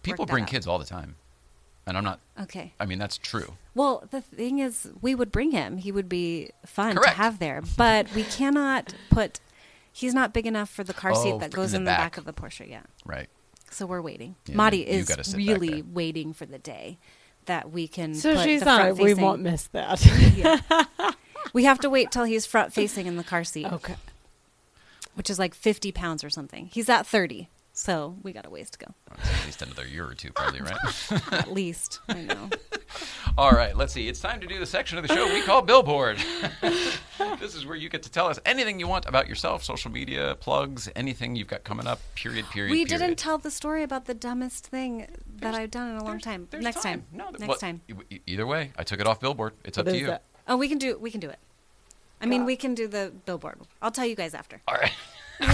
[0.03, 0.49] People work that bring out.
[0.49, 1.15] kids all the time,
[1.87, 2.19] and I'm not.
[2.41, 2.73] Okay.
[2.79, 3.53] I mean, that's true.
[3.73, 5.77] Well, the thing is, we would bring him.
[5.77, 7.15] He would be fun Correct.
[7.15, 9.39] to have there, but we cannot put.
[9.91, 11.91] He's not big enough for the car oh, seat Oh, that goes in in the
[11.91, 12.11] the back.
[12.13, 12.85] back of the Porsche yet.
[13.05, 13.29] Right.
[13.71, 14.35] So we're waiting.
[14.45, 16.99] Yeah, Madi is gotta sit back really waiting for the day
[17.45, 18.13] that we can.
[18.13, 18.97] So put she's the on.
[18.97, 20.05] We won't miss that.
[20.35, 20.59] Yeah.
[21.53, 23.95] we have to wait till he's front facing in the car seat, okay.
[25.15, 26.69] which is like 50 pounds or something.
[26.71, 27.49] He's at 30,
[27.79, 28.87] so we got a ways to go.
[29.11, 30.77] At least another year or two, probably, right?
[31.31, 32.49] At least I know.
[33.37, 34.07] All right, let's see.
[34.07, 36.17] It's time to do the section of the show we call Billboard.
[36.61, 40.35] this is where you get to tell us anything you want about yourself, social media,
[40.39, 42.99] plugs, anything you've got coming up, period, period, we period.
[43.05, 45.05] didn't tell the story about the dumbest thing
[45.39, 46.47] that I've done in a long There's- time.
[46.49, 47.05] there's Next time.
[47.11, 47.81] No, th- Next well, time.
[48.09, 49.53] e- Either way, I took it off Billboard.
[49.63, 50.07] It's up What to you.
[50.07, 50.23] that?
[50.47, 51.37] Oh, we can do we can do it.
[52.19, 53.59] I mean, uh, we can do the billboard.
[53.79, 54.59] I'll tell you guys after.
[54.67, 54.91] All right.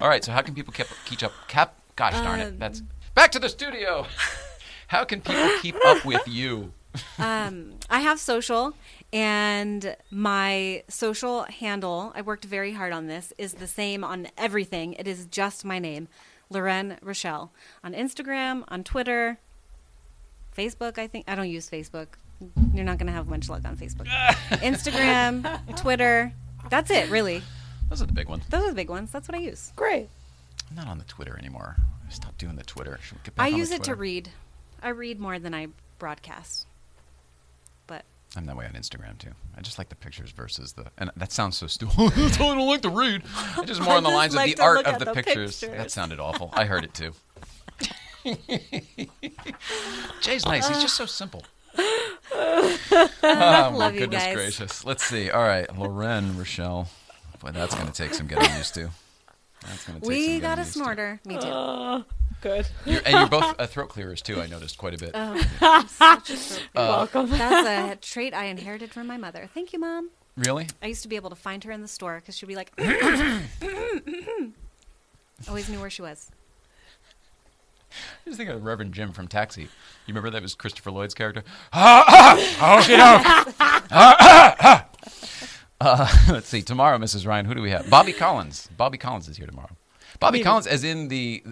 [0.00, 0.24] All right.
[0.24, 1.32] So how can people keep keep up?
[1.48, 1.74] Cap.
[1.96, 2.48] Gosh darn it.
[2.48, 2.82] Um, That's
[3.14, 4.06] back to the studio.
[4.88, 6.72] how can people keep up with you?
[7.18, 8.74] Um, I have social,
[9.14, 14.92] and my social handle, I worked very hard on this, is the same on everything.
[14.94, 16.08] It is just my name,
[16.50, 17.50] Loren Rochelle.
[17.82, 19.38] On Instagram, on Twitter,
[20.54, 21.24] Facebook, I think.
[21.26, 22.08] I don't use Facebook.
[22.74, 24.06] You're not going to have much luck on Facebook.
[24.60, 26.32] Instagram, Twitter.
[26.68, 27.42] That's it, really.
[27.92, 28.44] Those are the big ones.
[28.48, 29.10] Those are the big ones.
[29.10, 29.70] That's what I use.
[29.76, 30.08] Great.
[30.70, 31.76] I'm not on the Twitter anymore.
[32.08, 32.98] I stopped doing the Twitter.
[33.02, 34.30] Should we get back I on the use it to read.
[34.82, 35.66] I read more than I
[35.98, 36.66] broadcast.
[37.86, 39.32] But I'm that way on Instagram too.
[39.54, 42.12] I just like the pictures versus the, and that sounds so stupid.
[42.16, 43.24] That's all I don't like to read.
[43.58, 45.60] I just more I on the lines like of the art of the, the pictures.
[45.60, 45.76] pictures.
[45.76, 46.48] That sounded awful.
[46.54, 47.12] I heard it too.
[50.22, 50.66] Jay's nice.
[50.66, 51.44] He's just so simple.
[51.76, 52.78] oh,
[53.22, 54.34] my love you goodness guys.
[54.34, 54.82] gracious.
[54.86, 55.28] Let's see.
[55.30, 56.88] All right, Loren, Rochelle.
[57.42, 58.90] Boy, that's going to take some getting used to.
[59.62, 60.78] That's going to take some we getting got a used to.
[60.78, 61.20] snorter.
[61.26, 61.48] Me too.
[61.48, 62.02] Uh,
[62.40, 62.68] good.
[62.86, 64.40] You're, and you're both uh, throat clearers too.
[64.40, 65.10] I noticed quite a bit.
[65.14, 66.16] Oh, Uh,
[66.74, 67.30] Welcome.
[67.30, 69.48] That's a trait I inherited from my mother.
[69.52, 70.10] Thank you, mom.
[70.36, 70.68] Really?
[70.82, 72.72] I used to be able to find her in the store because she'd be like,
[75.48, 76.30] always knew where she was.
[77.90, 79.62] I just think of Reverend Jim from Taxi.
[79.62, 79.68] You
[80.08, 81.42] remember that was Christopher Lloyd's character?
[81.74, 82.46] Okay,
[85.82, 86.62] uh, let's see.
[86.62, 87.26] Tomorrow, Mrs.
[87.26, 87.88] Ryan, who do we have?
[87.90, 88.68] Bobby Collins.
[88.76, 89.70] Bobby Collins is here tomorrow.
[90.20, 90.44] Bobby Maybe.
[90.44, 91.42] Collins, as in the.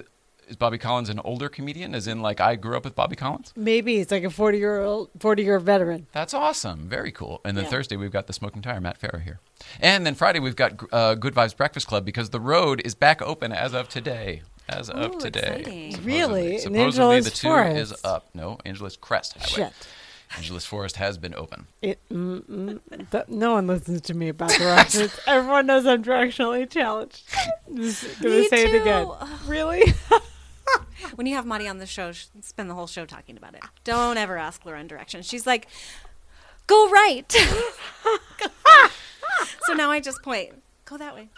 [0.49, 1.95] Is Bobby Collins an older comedian?
[1.95, 3.53] As in, like, I grew up with Bobby Collins?
[3.55, 6.09] Maybe he's like a forty year old, forty year veteran.
[6.13, 6.89] That's awesome.
[6.89, 7.41] Very cool.
[7.45, 7.71] And then Yeah.
[7.71, 9.39] Thursday, we've got the Smoking Tire, Matt Farah here.
[9.81, 13.23] And then Friday, we've got uh, Good Vibes Breakfast Club because the road is back
[13.23, 14.43] open as of today.
[14.69, 15.41] As of Ooh, today.
[15.41, 15.91] exciting.
[15.93, 16.13] Supposedly.
[16.13, 16.59] Really?
[16.59, 17.77] Supposedly, the two Forest?
[17.93, 18.29] is up.
[18.35, 19.47] No, Angeles Crest Highway.
[19.69, 19.73] Shit.
[20.37, 21.67] Angeles Forest has been open.
[21.83, 25.19] It, mm, mm, th- no one listens to me about directions.
[25.27, 27.23] Everyone knows I'm directionally challenged.
[27.75, 29.09] Just gonna Me say it again.
[29.47, 29.83] Really?
[31.17, 33.63] When you have Madi on the show, spend the whole show talking about it.
[33.85, 35.27] Don't ever ask Loren directions.
[35.27, 35.67] She's like,
[36.67, 37.31] go right.
[39.67, 41.31] so now I just point, go that way.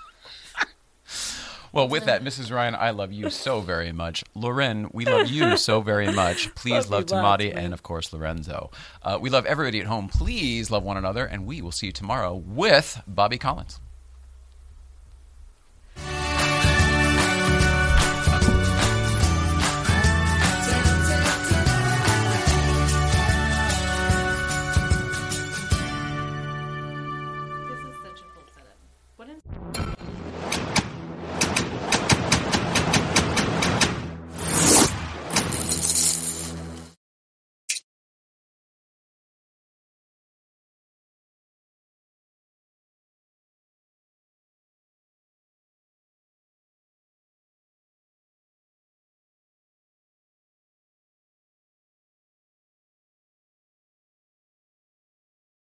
[1.72, 2.52] Well, with that, Mrs.
[2.52, 4.24] Ryan, I love you so very much.
[4.34, 6.54] Loren, we love you so very much.
[6.54, 8.70] Please Love love, Tamati and, of course, Lorenzo.
[9.02, 10.08] Uh, we love everybody at home.
[10.08, 13.80] Please love one another, and we will see you tomorrow with Bobby Collins.